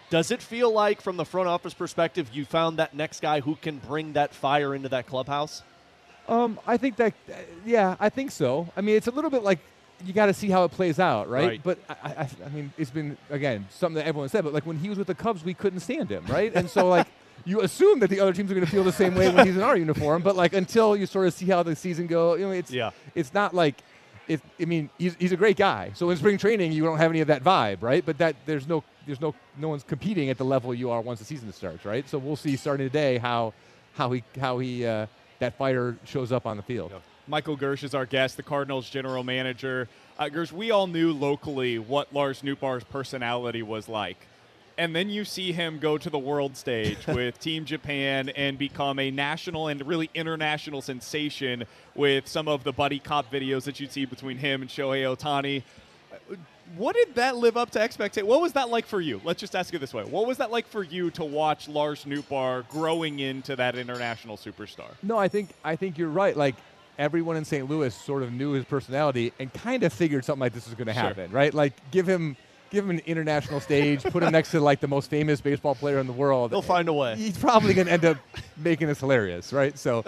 Does 0.10 0.32
it 0.32 0.42
feel 0.42 0.72
like, 0.72 1.02
from 1.02 1.18
the 1.18 1.26
front 1.26 1.50
office 1.50 1.74
perspective, 1.74 2.30
you 2.32 2.46
found 2.46 2.80
that 2.80 2.94
next 2.94 3.22
guy 3.22 3.42
who 3.42 3.56
can 3.56 3.80
bring 3.80 4.14
that 4.14 4.34
fire 4.34 4.74
into 4.74 4.88
that 4.90 5.06
clubhouse? 5.06 5.64
Um, 6.28 6.60
I 6.68 6.78
think 6.78 6.96
that, 6.98 7.14
uh, 7.30 7.34
yeah, 7.66 7.96
I 8.00 8.10
think 8.10 8.32
so. 8.32 8.68
I 8.76 8.82
mean, 8.82 8.96
it's 8.96 9.08
a 9.08 9.12
little 9.12 9.30
bit 9.30 9.44
like 9.44 9.60
you 10.06 10.14
got 10.14 10.28
to 10.28 10.34
see 10.34 10.50
how 10.50 10.64
it 10.64 10.70
plays 10.72 11.00
out, 11.00 11.30
right? 11.30 11.48
Right. 11.48 11.62
But 11.64 11.80
I, 11.90 12.10
I, 12.24 12.30
I 12.46 12.50
mean, 12.50 12.72
it's 12.78 12.92
been 12.92 13.18
again 13.30 13.68
something 13.72 13.96
that 13.96 14.06
everyone 14.08 14.30
said. 14.30 14.44
But 14.44 14.54
like 14.54 14.66
when 14.66 14.78
he 14.78 14.90
was 14.90 14.98
with 14.98 15.08
the 15.08 15.16
Cubs, 15.16 15.44
we 15.44 15.54
couldn't 15.54 15.80
stand 15.80 16.10
him, 16.12 16.26
right? 16.28 16.52
And 16.54 16.70
so 16.70 16.88
like 16.88 17.08
you 17.46 17.62
assume 17.62 18.00
that 18.00 18.10
the 18.10 18.20
other 18.20 18.34
teams 18.34 18.52
are 18.52 18.54
going 18.56 18.66
to 18.66 18.72
feel 18.72 18.84
the 18.84 18.92
same 18.92 19.16
way 19.16 19.30
when 19.34 19.46
he's 19.48 19.56
in 19.56 19.64
our 19.64 19.78
uniform. 19.78 20.22
But 20.22 20.36
like 20.36 20.54
until 20.54 20.96
you 20.96 21.06
sort 21.06 21.28
of 21.28 21.34
see 21.34 21.46
how 21.46 21.64
the 21.64 21.76
season 21.76 22.08
go, 22.08 22.36
you 22.36 22.46
know, 22.46 22.52
it's 22.52 22.72
Yeah. 22.72 22.92
it's 23.16 23.34
not 23.34 23.54
like. 23.54 23.76
It, 24.28 24.42
I 24.60 24.66
mean, 24.66 24.90
he's, 24.98 25.16
he's 25.18 25.32
a 25.32 25.38
great 25.38 25.56
guy. 25.56 25.92
So 25.96 26.10
in 26.10 26.18
spring 26.18 26.38
training, 26.38 26.74
you 26.74 26.84
don't 26.84 26.98
have 26.98 27.10
any 27.12 27.22
of 27.22 27.30
that 27.30 27.46
vibe, 27.46 27.78
right? 27.82 28.06
But 28.06 28.18
that 28.18 28.36
there's 28.46 28.68
no 28.68 28.84
there's 29.06 29.22
no 29.22 29.34
no 29.58 29.70
one's 29.70 29.84
competing 29.84 30.30
at 30.30 30.38
the 30.38 30.44
level 30.44 30.74
you 30.74 30.90
are 30.92 31.00
once 31.00 31.20
the 31.20 31.26
season 31.26 31.54
starts, 31.54 31.86
right? 31.86 32.08
So 32.10 32.18
we'll 32.18 32.36
see 32.36 32.58
starting 32.58 32.86
today 32.88 33.20
how 33.20 33.54
how 33.96 34.12
he 34.12 34.24
how 34.38 34.60
he 34.60 34.86
uh, 34.86 35.08
that 35.40 35.58
fighter 35.58 35.98
shows 36.04 36.32
up 36.32 36.46
on 36.46 36.58
the 36.58 36.64
field. 36.64 36.92
Michael 37.28 37.58
Girsch 37.58 37.84
is 37.84 37.94
our 37.94 38.06
guest, 38.06 38.38
the 38.38 38.44
Cardinals 38.44 38.90
general 38.90 39.24
manager. 39.24 39.90
Uh, 40.18 40.26
Girsch, 40.26 40.52
we 40.52 40.72
all 40.72 40.88
knew 40.88 41.12
locally 41.12 41.78
what 41.78 42.14
Lars 42.14 42.42
Nootbaar's 42.42 42.86
personality 42.86 43.62
was 43.62 43.90
like. 43.90 44.18
And 44.78 44.96
then 44.96 45.10
you 45.10 45.26
see 45.26 45.52
him 45.52 45.80
go 45.80 45.98
to 45.98 46.10
the 46.10 46.20
world 46.20 46.56
stage 46.56 47.06
with 47.08 47.40
Team 47.40 47.66
Japan 47.66 48.30
and 48.30 48.58
become 48.58 49.00
a 49.00 49.12
national 49.12 49.68
and 49.68 49.86
really 49.86 50.10
international 50.14 50.82
sensation 50.82 51.66
with 51.96 52.28
some 52.28 52.48
of 52.48 52.64
the 52.64 52.72
buddy 52.72 53.00
cop 53.00 53.32
videos 53.32 53.64
that 53.64 53.80
you'd 53.80 53.92
see 53.92 54.06
between 54.06 54.38
him 54.38 54.62
and 54.62 54.70
Shohei 54.70 55.04
Ohtani. 55.04 55.64
What 56.76 56.96
did 56.96 57.16
that 57.16 57.38
live 57.38 57.56
up 57.58 57.70
to 57.72 57.80
expectation? 57.80 58.28
What 58.28 58.42
was 58.42 58.54
that 58.54 58.70
like 58.70 58.86
for 58.86 59.00
you? 59.00 59.22
Let's 59.24 59.40
just 59.40 59.56
ask 59.56 59.74
it 59.74 59.80
this 59.80 59.94
way. 59.94 60.04
What 60.04 60.28
was 60.28 60.38
that 60.38 60.52
like 60.52 60.68
for 60.68 60.84
you 60.84 61.10
to 61.12 61.24
watch 61.24 61.68
Lars 61.70 62.04
Nootbaar 62.06 62.68
growing 62.70 63.20
into 63.20 63.56
that 63.56 63.76
international 63.78 64.38
superstar? 64.38 64.92
No, 65.02 65.18
I 65.18 65.28
think 65.28 65.50
I 65.64 65.76
think 65.76 65.98
you're 65.98 66.10
right. 66.10 66.36
Like 66.36 66.56
everyone 67.00 67.38
in 67.38 67.46
St. 67.46 67.70
Louis 67.70 67.94
sort 67.96 68.24
of 68.24 68.34
knew 68.34 68.52
his 68.52 68.66
personality 68.66 69.32
and 69.40 69.54
kind 69.54 69.84
of 69.84 69.94
figured 69.94 70.26
something 70.26 70.42
like 70.42 70.54
this 70.54 70.66
was 70.66 70.76
going 70.76 70.88
to 70.88 70.94
Sure. 70.94 71.04
happen, 71.04 71.32
right? 71.32 71.54
Like 71.54 71.74
give 71.92 72.08
him 72.08 72.36
give 72.70 72.84
him 72.84 72.90
an 72.90 73.02
international 73.06 73.62
stage, 73.62 74.04
put 74.04 74.22
him 74.24 74.32
next 74.34 74.52
to 74.52 74.60
like 74.60 74.82
the 74.82 74.90
most 74.90 75.10
famous 75.10 75.40
baseball 75.40 75.74
player 75.74 76.00
in 76.00 76.08
the 76.08 76.12
world. 76.14 76.52
He'll 76.52 76.62
find 76.62 76.90
a 76.90 76.94
way. 76.94 77.16
He's 77.16 77.38
probably 77.38 77.74
going 77.74 77.88
to 77.88 77.94
end 77.94 78.04
up 78.04 78.18
making 78.58 78.88
this 78.88 79.00
hilarious, 79.00 79.54
right? 79.54 79.78
So, 79.80 80.04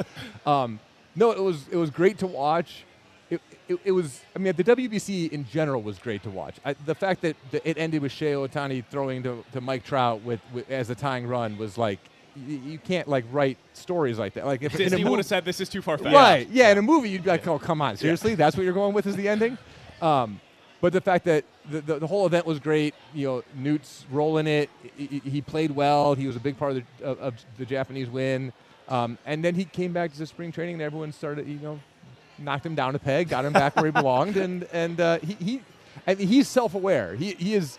um, 0.46 0.80
no, 1.16 1.32
it 1.32 1.42
was 1.42 1.68
it 1.72 1.78
was 1.78 1.90
great 1.90 2.18
to 2.20 2.28
watch. 2.28 2.84
It, 3.30 3.42
it, 3.68 3.80
it 3.86 3.92
was. 3.92 4.22
I 4.36 4.40
mean, 4.40 4.54
the 4.56 4.64
WBC 4.64 5.32
in 5.32 5.46
general 5.48 5.82
was 5.82 6.00
great 6.00 6.24
to 6.24 6.30
watch. 6.30 6.56
I, 6.66 6.74
the 6.74 6.96
fact 6.96 7.22
that 7.22 7.36
the, 7.52 7.68
it 7.70 7.78
ended 7.78 8.02
with 8.02 8.12
Shea 8.12 8.34
Ohtani 8.34 8.84
throwing 8.90 9.22
to, 9.24 9.44
to 9.54 9.62
Mike 9.62 9.84
Trout 9.84 10.22
with, 10.24 10.40
with 10.54 10.70
as 10.72 10.90
a 10.90 10.96
tying 10.96 11.28
run 11.28 11.58
was 11.58 11.78
like. 11.78 12.00
You, 12.36 12.58
you 12.58 12.78
can't 12.78 13.08
like 13.08 13.26
write 13.32 13.58
stories 13.74 14.18
like 14.20 14.36
that. 14.36 14.46
Like 14.46 14.62
if 14.62 14.74
in 14.76 14.82
a 14.82 14.84
Disney 14.86 15.04
mov- 15.04 15.10
would 15.10 15.18
have 15.20 15.26
said 15.26 15.44
this 15.44 15.60
is 15.60 15.68
too 15.68 15.82
far 15.82 15.98
fetched. 15.98 16.14
Right. 16.14 16.48
Yeah. 16.50 16.72
In 16.72 16.78
a 16.78 16.82
movie, 16.82 17.10
you'd 17.10 17.24
be 17.24 17.30
like, 17.32 17.46
"Oh, 17.48 17.58
come 17.60 17.82
on, 17.82 17.98
seriously? 17.98 18.36
That's 18.36 18.56
what 18.56 18.64
you're 18.64 18.72
going 18.74 18.94
with? 18.94 19.08
Is 19.08 19.16
the 19.16 19.28
ending?" 19.28 19.58
Um, 20.02 20.40
but 20.80 20.94
the 20.94 21.02
fact 21.02 21.26
that 21.26 21.44
the, 21.70 21.82
the, 21.82 22.00
the 22.00 22.08
whole 22.08 22.26
event 22.28 22.46
was 22.46 22.60
great. 22.60 22.94
You 23.16 23.28
know, 23.28 23.44
Newt's 23.56 24.06
rolling 24.12 24.46
it. 24.48 24.70
He, 24.96 25.08
he- 25.24 25.30
he 25.30 25.42
played 25.42 25.72
well. 25.72 26.14
He 26.14 26.28
was 26.28 26.36
a 26.36 26.40
big 26.40 26.58
part 26.58 26.78
of 26.78 26.84
the, 27.00 27.06
of, 27.06 27.20
of 27.20 27.36
the 27.58 27.66
Japanese 27.66 28.10
win. 28.10 28.54
Um, 28.88 29.18
and 29.26 29.44
then 29.44 29.56
he 29.56 29.66
came 29.66 29.92
back 29.92 30.14
to 30.14 30.18
the 30.20 30.28
spring 30.28 30.52
training, 30.52 30.76
and 30.76 30.82
everyone 30.84 31.12
started, 31.12 31.48
you 31.48 31.60
know, 31.60 31.80
knocked 32.40 32.66
him 32.66 32.76
down 32.76 32.96
a 32.96 33.00
peg, 33.00 33.30
got 33.30 33.46
him 33.46 33.54
back 33.54 33.76
where 33.76 33.86
he 33.86 33.92
belonged, 33.92 34.38
and 34.38 34.68
and 34.72 35.00
uh, 35.00 35.20
he, 35.20 35.34
he 35.34 35.62
I 36.08 36.16
mean, 36.16 36.28
he's 36.28 36.48
self-aware. 36.48 37.16
He 37.16 37.34
he 37.34 37.54
is. 37.54 37.78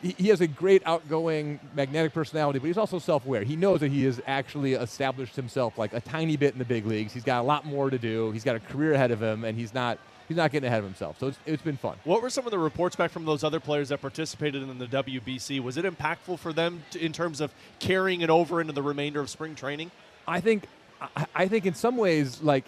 He 0.00 0.28
has 0.28 0.40
a 0.40 0.46
great 0.46 0.80
outgoing, 0.86 1.58
magnetic 1.74 2.14
personality, 2.14 2.60
but 2.60 2.68
he's 2.68 2.78
also 2.78 3.00
self-aware. 3.00 3.42
He 3.42 3.56
knows 3.56 3.80
that 3.80 3.90
he 3.90 4.04
has 4.04 4.20
actually 4.28 4.74
established 4.74 5.34
himself 5.34 5.76
like 5.76 5.92
a 5.92 6.00
tiny 6.00 6.36
bit 6.36 6.52
in 6.52 6.60
the 6.60 6.64
big 6.64 6.86
leagues. 6.86 7.12
He's 7.12 7.24
got 7.24 7.40
a 7.40 7.42
lot 7.42 7.66
more 7.66 7.90
to 7.90 7.98
do. 7.98 8.30
He's 8.30 8.44
got 8.44 8.54
a 8.54 8.60
career 8.60 8.92
ahead 8.92 9.10
of 9.10 9.20
him, 9.20 9.42
and 9.42 9.58
he's 9.58 9.74
not 9.74 9.98
he's 10.28 10.36
not 10.36 10.52
getting 10.52 10.68
ahead 10.68 10.78
of 10.78 10.84
himself. 10.84 11.18
So 11.18 11.28
it's, 11.28 11.38
it's 11.46 11.62
been 11.62 11.76
fun. 11.76 11.96
What 12.04 12.22
were 12.22 12.30
some 12.30 12.44
of 12.44 12.52
the 12.52 12.58
reports 12.58 12.94
back 12.94 13.10
from 13.10 13.24
those 13.24 13.42
other 13.42 13.58
players 13.58 13.88
that 13.88 14.00
participated 14.00 14.62
in 14.62 14.78
the 14.78 14.86
WBC? 14.86 15.60
Was 15.60 15.76
it 15.76 15.84
impactful 15.84 16.38
for 16.38 16.52
them 16.52 16.84
to, 16.92 17.04
in 17.04 17.12
terms 17.12 17.40
of 17.40 17.52
carrying 17.80 18.20
it 18.20 18.30
over 18.30 18.60
into 18.60 18.72
the 18.72 18.82
remainder 18.82 19.20
of 19.20 19.30
spring 19.30 19.54
training? 19.54 19.90
I 20.28 20.40
think 20.40 20.66
I, 21.00 21.26
I 21.34 21.48
think 21.48 21.66
in 21.66 21.74
some 21.74 21.96
ways 21.96 22.42
like 22.42 22.64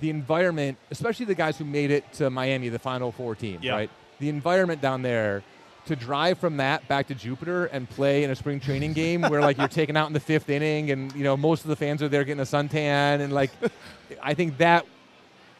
the 0.00 0.10
environment, 0.10 0.78
especially 0.90 1.26
the 1.26 1.34
guys 1.34 1.58
who 1.58 1.64
made 1.64 1.90
it 1.90 2.10
to 2.14 2.30
Miami, 2.30 2.68
the 2.68 2.78
Final 2.78 3.12
Four 3.12 3.34
team, 3.34 3.58
Yeah. 3.62 3.72
right? 3.72 3.90
The 4.20 4.28
environment 4.28 4.80
down 4.80 5.02
there 5.02 5.42
to 5.86 5.96
drive 5.96 6.38
from 6.38 6.58
that 6.58 6.86
back 6.88 7.06
to 7.08 7.14
Jupiter 7.14 7.66
and 7.66 7.88
play 7.88 8.22
in 8.24 8.30
a 8.30 8.36
spring 8.36 8.60
training 8.60 8.92
game 8.92 9.22
where 9.22 9.40
like 9.40 9.56
you're 9.56 9.68
taken 9.68 9.96
out 9.96 10.06
in 10.06 10.12
the 10.12 10.20
fifth 10.20 10.50
inning 10.50 10.90
and 10.90 11.12
you 11.14 11.24
know 11.24 11.34
most 11.36 11.62
of 11.64 11.68
the 11.68 11.76
fans 11.76 12.02
are 12.02 12.08
there 12.08 12.24
getting 12.24 12.40
a 12.40 12.44
suntan 12.44 13.20
and 13.20 13.32
like 13.32 13.50
I 14.22 14.34
think 14.34 14.58
that 14.58 14.84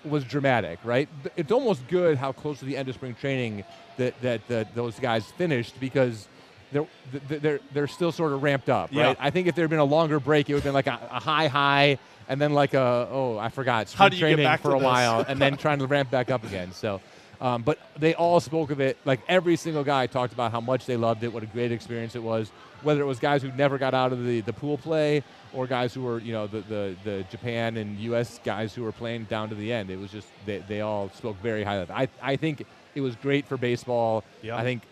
was 0.05 0.25
dramatic, 0.25 0.79
right? 0.85 1.09
It's 1.37 1.51
almost 1.51 1.87
good 1.89 2.19
how 2.19 2.33
close 2.33 2.59
to 2.59 2.65
the 2.67 2.77
end 2.77 2.89
of 2.89 2.95
spring 2.95 3.15
training 3.15 3.65
that 3.97 4.21
that, 4.21 4.47
that 4.49 4.75
those 4.75 4.99
guys 5.01 5.25
finished 5.25 5.79
because 5.81 6.29
they're 6.73 6.87
they're 7.29 7.61
they're 7.73 7.87
still 7.87 8.13
sort 8.13 8.33
of 8.33 8.43
ramped 8.43 8.69
up, 8.69 8.91
Yeah. 8.93 9.07
right? 9.07 9.17
I 9.19 9.31
think 9.31 9.47
if 9.49 9.55
there 9.55 9.63
had 9.65 9.71
been 9.71 9.79
a 9.79 9.85
longer 9.85 10.21
break, 10.21 10.51
it 10.51 10.55
would 10.55 10.59
have 10.63 10.65
been 10.65 10.75
like 10.75 10.87
a, 10.89 10.99
a 11.11 11.21
high 11.21 11.47
high, 11.49 11.99
and 12.29 12.41
then 12.41 12.53
like 12.53 12.75
a 12.75 13.09
oh 13.11 13.39
I 13.39 13.49
forgot 13.49 13.89
spring 13.89 14.11
do 14.11 14.17
you 14.17 14.21
get 14.21 14.37
training 14.37 14.59
for 14.59 14.75
a 14.75 14.79
this? 14.79 14.85
while, 14.85 15.25
and 15.27 15.41
then 15.41 15.57
trying 15.57 15.79
to 15.81 15.87
ramp 15.87 16.11
back 16.11 16.31
up 16.31 16.45
again. 16.45 16.73
So, 16.73 17.01
um, 17.41 17.63
but 17.63 17.79
they 17.99 18.15
all 18.15 18.41
spoke 18.41 18.71
of 18.71 18.81
it. 18.81 18.97
Like 19.05 19.21
every 19.29 19.57
single 19.57 19.85
guy 19.85 20.07
talked 20.07 20.33
about 20.33 20.53
how 20.53 20.61
much 20.61 20.87
they 20.87 20.97
loved 20.97 21.25
it, 21.25 21.33
what 21.33 21.43
a 21.43 21.47
great 21.47 21.73
experience 21.73 22.15
it 22.15 22.23
was. 22.23 22.51
Whether 22.83 23.01
it 23.03 23.07
was 23.07 23.19
guys 23.19 23.43
who 23.43 23.51
never 23.53 23.77
got 23.77 23.93
out 23.93 24.13
of 24.13 24.25
the, 24.25 24.41
the 24.43 24.53
pool 24.53 24.79
play, 24.79 25.25
or 25.53 25.67
guys 25.67 25.93
who 25.93 26.03
were 26.03 26.21
you 26.21 26.33
know 26.33 26.47
the, 26.47 26.61
the 26.61 26.97
the 27.05 27.25
Japan 27.31 27.77
and 27.77 27.99
U.S. 28.01 28.39
guys 28.45 28.75
who 28.75 28.83
were 28.85 28.93
playing 28.93 29.25
down 29.25 29.49
to 29.49 29.55
the 29.55 29.73
end. 29.73 29.91
It 29.91 29.99
was 29.99 30.13
just 30.13 30.29
they, 30.47 30.59
they 30.59 30.81
all 30.81 31.11
spoke 31.11 31.37
very 31.43 31.65
highly. 31.65 31.83
of 31.83 31.91
it. 31.91 31.95
I 31.95 32.09
I 32.23 32.37
think 32.37 32.65
it 32.95 33.01
was 33.01 33.17
great 33.17 33.47
for 33.47 33.57
baseball. 33.57 34.23
Yeah. 34.43 34.57
I 34.57 34.63
think 34.63 34.83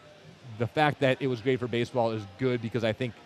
the 0.58 0.66
fact 0.66 1.00
that 1.00 1.20
it 1.20 1.26
was 1.26 1.40
great 1.40 1.60
for 1.60 1.68
baseball 1.68 2.12
is 2.12 2.22
good 2.38 2.62
because 2.62 2.84
I 2.84 2.92
think 2.92 3.12
in 3.14 3.20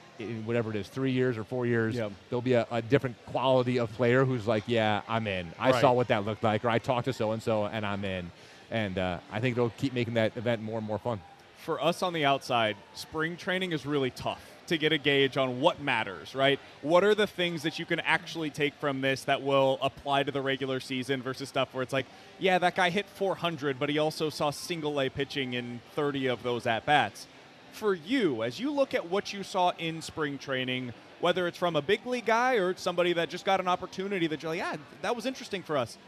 whatever 0.44 0.70
it 0.70 0.76
is, 0.76 0.88
three 0.88 1.12
years 1.12 1.36
or 1.38 1.44
four 1.44 1.66
years, 1.66 1.94
Yeah. 1.96 2.08
there'll 2.28 2.42
be 2.42 2.52
a, 2.54 2.66
a 2.70 2.82
different 2.82 3.16
quality 3.26 3.78
of 3.78 3.90
player 3.92 4.24
who's 4.24 4.46
like, 4.46 4.64
yeah, 4.66 5.02
I'm 5.08 5.26
in. 5.26 5.50
I 5.58 5.70
Right. 5.70 5.80
saw 5.80 5.92
what 5.92 6.08
that 6.08 6.24
looked 6.24 6.42
like, 6.44 6.64
or 6.64 6.70
I 6.70 6.78
talked 6.78 7.06
to 7.06 7.12
so 7.12 7.32
and 7.32 7.42
so, 7.42 7.64
and 7.66 7.84
I'm 7.84 8.04
in. 8.04 8.30
And 8.70 8.98
uh, 8.98 9.18
I 9.32 9.40
think 9.40 9.56
it'll 9.56 9.70
keep 9.70 9.92
making 9.92 10.14
that 10.14 10.36
event 10.36 10.62
more 10.62 10.78
and 10.78 10.86
more 10.86 10.98
fun. 10.98 11.20
for 11.58 11.78
us 11.82 12.02
on 12.02 12.14
the 12.14 12.24
outside, 12.24 12.74
spring 12.94 13.36
training 13.36 13.72
is 13.72 13.84
really 13.84 14.10
tough 14.10 14.40
to 14.66 14.78
get 14.78 14.92
a 14.92 14.98
gauge 14.98 15.36
on 15.36 15.60
what 15.60 15.78
matters, 15.82 16.34
right? 16.34 16.58
What 16.80 17.04
are 17.04 17.14
the 17.14 17.26
things 17.26 17.62
that 17.64 17.78
you 17.78 17.84
can 17.84 18.00
actually 18.00 18.48
take 18.50 18.72
from 18.74 19.00
this 19.02 19.24
that 19.24 19.42
will 19.42 19.78
apply 19.82 20.22
to 20.22 20.30
the 20.32 20.40
regular 20.40 20.80
season 20.80 21.20
versus 21.20 21.48
stuff 21.50 21.74
where 21.74 21.82
it's 21.82 21.92
like, 21.92 22.06
yeah, 22.38 22.56
that 22.58 22.76
guy 22.76 22.88
hit 22.88 23.04
400, 23.06 23.78
but 23.78 23.88
he 23.90 23.98
also 23.98 24.30
saw 24.30 24.50
single 24.50 24.98
A 25.00 25.10
pitching 25.10 25.52
in 25.52 25.80
30 25.96 26.28
of 26.28 26.42
those 26.42 26.66
at 26.66 26.86
bats. 26.86 27.26
For 27.72 27.94
you, 27.94 28.42
as 28.42 28.60
you 28.60 28.70
look 28.70 28.94
at 28.94 29.08
what 29.08 29.32
you 29.32 29.42
saw 29.42 29.72
in 29.78 30.02
spring 30.02 30.38
training, 30.38 30.92
whether 31.20 31.46
it's 31.46 31.58
from 31.58 31.76
a 31.76 31.82
big 31.82 32.04
league 32.06 32.26
guy 32.26 32.54
or 32.54 32.76
somebody 32.76 33.12
that 33.12 33.28
just 33.28 33.44
got 33.44 33.60
an 33.60 33.68
opportunity 33.68 34.26
that 34.26 34.42
you're 34.42 34.52
like, 34.52 34.58
yeah, 34.58 34.76
that 35.02 35.14
was 35.14 35.26
interesting 35.26 35.62
for 35.62 35.76
us. 35.76 35.98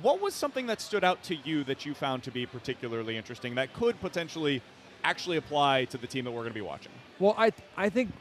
What 0.00 0.20
was 0.20 0.34
something 0.34 0.66
that 0.66 0.80
stood 0.80 1.04
out 1.04 1.22
to 1.24 1.34
you 1.34 1.64
that 1.64 1.84
you 1.84 1.94
found 1.94 2.22
to 2.24 2.30
be 2.30 2.46
particularly 2.46 3.16
interesting 3.16 3.56
that 3.56 3.72
could 3.74 4.00
potentially 4.00 4.62
actually 5.04 5.36
apply 5.36 5.84
to 5.86 5.98
the 5.98 6.06
team 6.06 6.24
that 6.24 6.30
we're 6.30 6.42
going 6.42 6.50
to 6.50 6.54
be 6.54 6.60
watching? 6.60 6.92
Well, 7.18 7.34
I 7.36 7.52
I 7.76 7.88
think 7.88 8.12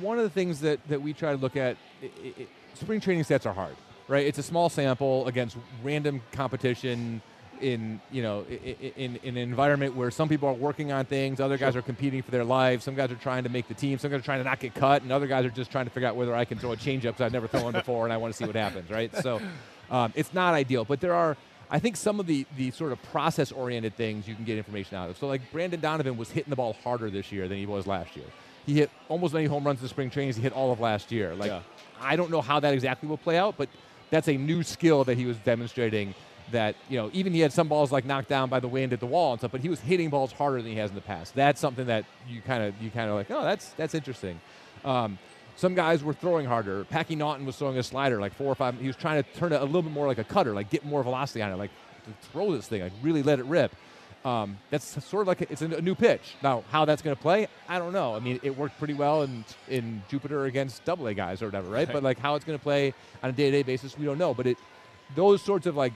one 0.00 0.18
of 0.18 0.24
the 0.24 0.30
things 0.30 0.60
that, 0.60 0.86
that 0.88 1.00
we 1.00 1.12
try 1.12 1.32
to 1.32 1.38
look 1.38 1.56
at, 1.56 1.76
i 2.02 2.06
i 2.06 2.46
spring 2.74 3.00
training 3.00 3.24
sets 3.24 3.46
are 3.46 3.54
hard, 3.54 3.76
right? 4.08 4.26
It's 4.26 4.38
a 4.38 4.42
small 4.42 4.68
sample 4.68 5.26
against 5.26 5.56
random 5.82 6.22
competition 6.32 7.22
in 7.60 8.00
you 8.10 8.22
know 8.22 8.44
i- 8.50 8.54
i- 8.54 8.92
in, 8.96 9.16
in 9.22 9.36
an 9.36 9.42
environment 9.42 9.94
where 9.96 10.10
some 10.10 10.28
people 10.28 10.48
are 10.48 10.52
working 10.54 10.92
on 10.92 11.04
things, 11.04 11.40
other 11.40 11.56
guys 11.58 11.76
are 11.76 11.82
competing 11.82 12.22
for 12.22 12.30
their 12.30 12.44
lives, 12.44 12.84
some 12.84 12.94
guys 12.94 13.10
are 13.10 13.16
trying 13.16 13.42
to 13.44 13.48
make 13.48 13.68
the 13.68 13.74
team, 13.74 13.98
some 13.98 14.10
guys 14.10 14.20
are 14.20 14.24
trying 14.24 14.40
to 14.40 14.44
not 14.44 14.60
get 14.60 14.74
cut, 14.74 15.02
and 15.02 15.12
other 15.12 15.26
guys 15.26 15.44
are 15.44 15.50
just 15.50 15.70
trying 15.70 15.84
to 15.86 15.90
figure 15.90 16.08
out 16.08 16.16
whether 16.16 16.34
I 16.34 16.44
can 16.44 16.58
throw 16.58 16.72
a 16.72 16.76
changeup 16.76 17.02
because 17.02 17.20
I've 17.22 17.32
never 17.32 17.46
thrown 17.48 17.64
one 17.64 17.72
before 17.72 18.04
and 18.04 18.12
I 18.12 18.16
want 18.16 18.32
to 18.34 18.36
see 18.36 18.44
what 18.46 18.56
happens, 18.56 18.90
right? 18.90 19.14
So 19.16 19.40
um, 19.90 20.12
it's 20.14 20.32
not 20.34 20.54
ideal, 20.54 20.84
but 20.84 21.00
there 21.00 21.14
are. 21.14 21.36
I 21.70 21.78
think 21.78 21.96
some 21.96 22.20
of 22.20 22.26
the, 22.26 22.46
the 22.56 22.70
sort 22.72 22.92
of 22.92 23.02
process 23.04 23.50
oriented 23.50 23.96
things 23.96 24.28
you 24.28 24.34
can 24.34 24.44
get 24.44 24.58
information 24.58 24.96
out 24.96 25.08
of. 25.10 25.16
So, 25.16 25.26
like 25.26 25.40
Brendan 25.50 25.80
Donovan 25.80 26.16
was 26.16 26.30
hitting 26.30 26.50
the 26.50 26.56
ball 26.56 26.74
harder 26.84 27.10
this 27.10 27.32
year 27.32 27.48
than 27.48 27.56
he 27.58 27.66
was 27.66 27.86
last 27.86 28.14
year. 28.16 28.26
He 28.66 28.74
hit 28.74 28.90
almost 29.08 29.30
as 29.30 29.34
many 29.34 29.46
home 29.46 29.64
runs 29.64 29.80
in 29.80 29.84
the 29.84 29.88
spring 29.88 30.10
training 30.10 30.28
as 30.30 30.36
he 30.36 30.42
hit 30.42 30.52
all 30.52 30.72
of 30.72 30.78
last 30.80 31.10
year. 31.10 31.34
Like, 31.34 31.50
Yeah. 31.50 31.60
I 32.00 32.16
don't 32.16 32.30
know 32.30 32.42
how 32.42 32.60
that 32.60 32.74
exactly 32.74 33.08
will 33.08 33.16
play 33.16 33.38
out, 33.38 33.56
but 33.56 33.68
that's 34.10 34.28
a 34.28 34.36
new 34.36 34.62
skill 34.62 35.04
that 35.04 35.16
he 35.16 35.24
was 35.24 35.36
demonstrating. 35.38 36.14
That 36.52 36.76
you 36.88 36.98
know, 36.98 37.10
even 37.12 37.32
he 37.32 37.40
had 37.40 37.52
some 37.52 37.68
balls 37.68 37.90
like 37.90 38.04
knocked 38.04 38.28
down 38.28 38.48
by 38.50 38.60
the 38.60 38.68
wind 38.68 38.92
at 38.92 39.00
the 39.00 39.06
wall 39.06 39.32
and 39.32 39.40
stuff, 39.40 39.52
but 39.52 39.62
he 39.62 39.68
was 39.68 39.80
hitting 39.80 40.10
balls 40.10 40.30
harder 40.30 40.60
than 40.60 40.70
he 40.70 40.78
has 40.78 40.90
in 40.90 40.94
the 40.94 41.02
past. 41.02 41.34
That's 41.34 41.60
something 41.60 41.86
that 41.86 42.04
you 42.28 42.42
kind 42.42 42.62
of 42.62 42.80
you 42.82 42.90
kind 42.90 43.08
of 43.08 43.16
like, 43.16 43.30
oh, 43.30 43.42
that's 43.42 43.70
that's 43.70 43.94
interesting. 43.94 44.40
Um, 44.84 45.18
some 45.56 45.74
guys 45.74 46.02
were 46.02 46.12
throwing 46.12 46.46
harder. 46.46 46.84
Packy 46.84 47.14
Naughton 47.14 47.46
was 47.46 47.56
throwing 47.56 47.78
a 47.78 47.82
slider 47.82 48.20
like 48.20 48.34
four 48.34 48.48
or 48.48 48.54
five. 48.54 48.78
He 48.80 48.86
was 48.86 48.96
trying 48.96 49.22
to 49.22 49.28
turn 49.38 49.52
it 49.52 49.60
a 49.60 49.64
little 49.64 49.82
bit 49.82 49.92
more 49.92 50.06
like 50.06 50.18
a 50.18 50.24
cutter, 50.24 50.52
like 50.52 50.70
get 50.70 50.84
more 50.84 51.02
velocity 51.02 51.42
on 51.42 51.52
it, 51.52 51.56
like 51.56 51.70
throw 52.32 52.52
this 52.52 52.66
thing, 52.66 52.82
like 52.82 52.92
really 53.02 53.22
let 53.22 53.38
it 53.38 53.44
rip. 53.46 53.74
Um, 54.24 54.56
that's 54.70 55.04
sort 55.04 55.22
of 55.22 55.28
like 55.28 55.42
a, 55.42 55.52
it's 55.52 55.60
a, 55.60 55.82
new 55.82 55.94
pitch. 55.94 56.34
Now, 56.42 56.64
how 56.70 56.86
that's 56.86 57.02
going 57.02 57.14
to 57.14 57.20
play, 57.20 57.46
I 57.68 57.78
don't 57.78 57.92
know. 57.92 58.14
I 58.14 58.20
mean, 58.20 58.40
it 58.42 58.56
worked 58.56 58.78
pretty 58.78 58.94
well 58.94 59.22
in 59.22 59.44
in 59.68 60.02
Jupiter 60.08 60.46
against 60.46 60.84
Double 60.84 61.06
A 61.08 61.14
guys 61.14 61.42
or 61.42 61.46
whatever, 61.46 61.68
right? 61.68 61.90
But 61.90 62.02
like 62.02 62.18
how 62.18 62.34
it's 62.34 62.44
going 62.44 62.58
to 62.58 62.62
play 62.62 62.94
on 63.22 63.30
a 63.30 63.32
day-to-day 63.32 63.64
basis, 63.64 63.98
we 63.98 64.06
don't 64.06 64.18
know. 64.18 64.32
But 64.32 64.46
it 64.46 64.58
those 65.14 65.42
sorts 65.42 65.66
of 65.66 65.76
like 65.76 65.92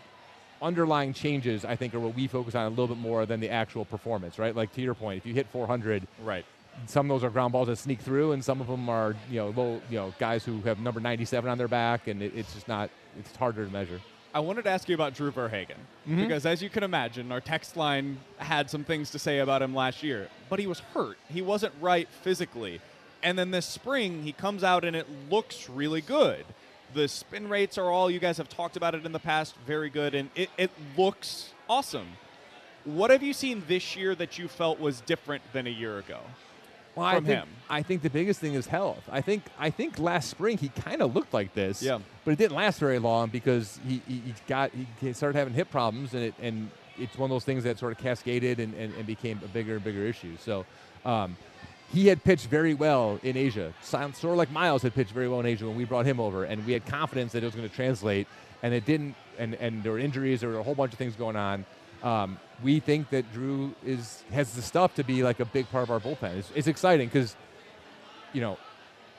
underlying 0.63 1.13
changes, 1.13 1.65
I 1.65 1.77
think, 1.77 1.95
are 1.95 2.01
what 2.01 2.15
we 2.15 2.27
focus 2.27 2.55
on 2.55 2.67
a 2.67 2.71
little 2.71 2.89
bit 2.89 2.99
more 2.99 3.27
than 3.27 3.41
the 3.41 3.51
actual 3.51 3.85
performance, 3.85 4.39
right? 4.39 4.55
Like 4.55 4.73
to 4.75 4.81
your 4.81 4.95
point, 4.95 5.19
if 5.19 5.27
you 5.27 5.35
hit 5.35 5.47
400, 5.49 6.07
Right. 6.23 6.45
some 6.87 7.11
of 7.11 7.15
those 7.15 7.25
are 7.25 7.31
ground 7.31 7.53
balls 7.53 7.69
that 7.69 7.77
sneak 7.77 8.01
through, 8.01 8.33
and 8.33 8.45
some 8.45 8.61
of 8.61 8.67
them 8.67 8.89
are 8.89 9.15
you 9.31 9.37
know 9.37 9.51
low, 9.51 9.81
you 9.91 9.99
know 9.99 10.15
guys 10.19 10.45
who 10.45 10.61
have 10.63 10.79
number 10.79 11.01
97 11.01 11.51
on 11.51 11.59
their 11.59 11.69
back, 11.69 12.09
and 12.09 12.23
it, 12.23 12.33
it's 12.35 12.55
just 12.55 12.69
not 12.69 12.91
it's 13.19 13.35
harder 13.37 13.65
to 13.65 13.73
measure. 13.73 14.01
I 14.35 14.41
wanted 14.41 14.65
to 14.65 14.71
ask 14.71 14.89
you 14.89 14.95
about 14.95 15.15
Drew 15.15 15.31
Verhagen 15.31 15.79
mm-hmm. 16.07 16.23
because, 16.23 16.45
as 16.45 16.63
you 16.63 16.69
can 16.69 16.83
imagine, 16.83 17.33
our 17.33 17.41
text 17.41 17.77
line 17.77 18.19
had 18.37 18.69
some 18.69 18.85
things 18.85 19.11
to 19.13 19.19
say 19.19 19.39
about 19.39 19.63
him 19.63 19.75
last 19.75 20.03
year, 20.03 20.29
but 20.51 20.59
he 20.59 20.67
was 20.67 20.81
hurt. 20.81 21.17
He 21.29 21.41
wasn't 21.41 21.73
right 21.81 22.09
physically. 22.23 22.81
And 23.23 23.39
then 23.39 23.51
this 23.51 23.67
spring, 23.67 24.23
he 24.23 24.33
comes 24.33 24.63
out 24.63 24.85
and 24.85 24.95
it 24.95 25.07
looks 25.31 25.69
really 25.69 26.01
good. 26.01 26.45
The 26.95 27.09
spin 27.09 27.49
rates 27.49 27.79
are 27.79 27.91
all, 27.91 28.11
you 28.11 28.19
guys 28.19 28.39
have 28.39 28.49
talked 28.49 28.77
about 28.77 28.95
it 28.95 29.05
in 29.05 29.13
the 29.13 29.19
past, 29.19 29.55
very 29.67 29.91
good, 29.91 30.15
and 30.15 30.31
it, 30.35 30.51
it 30.57 30.71
looks 30.97 31.53
awesome. 31.69 32.09
What 32.85 33.11
have 33.11 33.23
you 33.23 33.33
seen 33.33 33.63
this 33.69 33.97
year 33.97 34.15
that 34.15 34.39
you 34.39 34.49
felt 34.49 34.81
was 34.81 35.01
different 35.03 35.43
than 35.53 35.67
a 35.67 35.71
year 35.71 35.99
ago? 35.99 36.21
well, 36.99 37.15
from 37.15 37.25
I 37.25 37.27
think, 37.27 37.41
him. 37.41 37.49
I 37.71 37.83
think 37.83 38.03
the 38.03 38.11
biggest 38.11 38.41
thing 38.41 38.55
is 38.55 38.67
health. 38.67 39.09
I 39.11 39.21
think 39.21 39.45
I 39.59 39.71
think 39.71 39.99
last 39.99 40.29
spring 40.29 40.59
he 40.59 40.69
kind 40.69 41.01
of 41.01 41.15
looked 41.15 41.33
like 41.33 41.55
this. 41.55 41.83
Yeah. 41.83 41.99
But 42.25 42.33
it 42.33 42.39
didn't 42.39 42.57
last 42.57 42.81
very 42.81 42.99
long 42.99 43.29
because 43.29 43.79
he, 43.87 44.03
he, 44.07 44.15
he 44.15 44.35
got 44.47 44.71
he 45.01 45.13
started 45.13 45.39
having 45.39 45.55
hip 45.55 45.71
problems 45.71 46.15
and 46.15 46.25
it 46.25 46.35
and 46.41 46.71
it's 46.99 47.17
one 47.17 47.31
of 47.31 47.35
those 47.35 47.45
things 47.45 47.63
that 47.65 47.79
sort 47.79 47.93
of 47.93 47.99
cascaded 47.99 48.59
and, 48.59 48.75
and, 48.75 48.93
and 48.95 49.07
became 49.07 49.41
a 49.45 49.49
bigger 49.49 49.77
and 49.77 49.85
bigger 49.85 50.05
issue. 50.05 50.37
So 50.39 50.67
um, 51.05 51.37
he 51.93 52.09
had 52.09 52.23
pitched 52.23 52.47
very 52.47 52.75
well 52.75 53.19
in 53.23 53.37
Asia. 53.37 53.73
Sort 53.83 54.15
of 54.25 54.37
like 54.37 54.51
Miles 54.51 54.83
had 54.83 54.95
pitched 54.95 55.13
very 55.13 55.29
well 55.29 55.41
in 55.41 55.47
Asia 55.47 55.67
when 55.67 55.77
we 55.77 55.85
brought 55.85 56.07
him 56.07 56.21
over, 56.21 56.45
and 56.45 56.65
we 56.67 56.73
had 56.73 56.85
confidence 56.87 57.33
that 57.33 57.43
it 57.43 57.47
was 57.47 57.55
going 57.55 57.69
to 57.69 57.75
translate, 57.75 58.27
and 58.63 58.75
it 58.75 58.85
didn't. 58.85 59.15
And, 59.39 59.55
and 59.55 59.83
there 59.83 59.93
were 59.93 59.99
injuries, 59.99 60.41
there 60.41 60.51
were 60.51 60.59
a 60.59 60.63
whole 60.63 60.75
bunch 60.75 60.93
of 60.93 60.99
things 60.99 61.15
going 61.15 61.37
on. 61.37 61.65
Um, 62.03 62.39
we 62.63 62.81
think 62.81 63.11
that 63.11 63.33
Drew 63.33 63.75
is 63.85 64.23
has 64.33 64.53
the 64.53 64.63
stuff 64.63 64.95
to 64.97 65.05
be 65.05 65.23
like 65.23 65.41
a 65.41 65.45
big 65.45 65.71
part 65.71 65.85
of 65.85 65.91
our 65.91 66.01
bullpen. 66.01 66.37
It's, 66.37 66.51
it's 66.55 66.67
exciting 66.67 67.09
because, 67.09 67.37
you 68.33 68.41
know, 68.41 68.59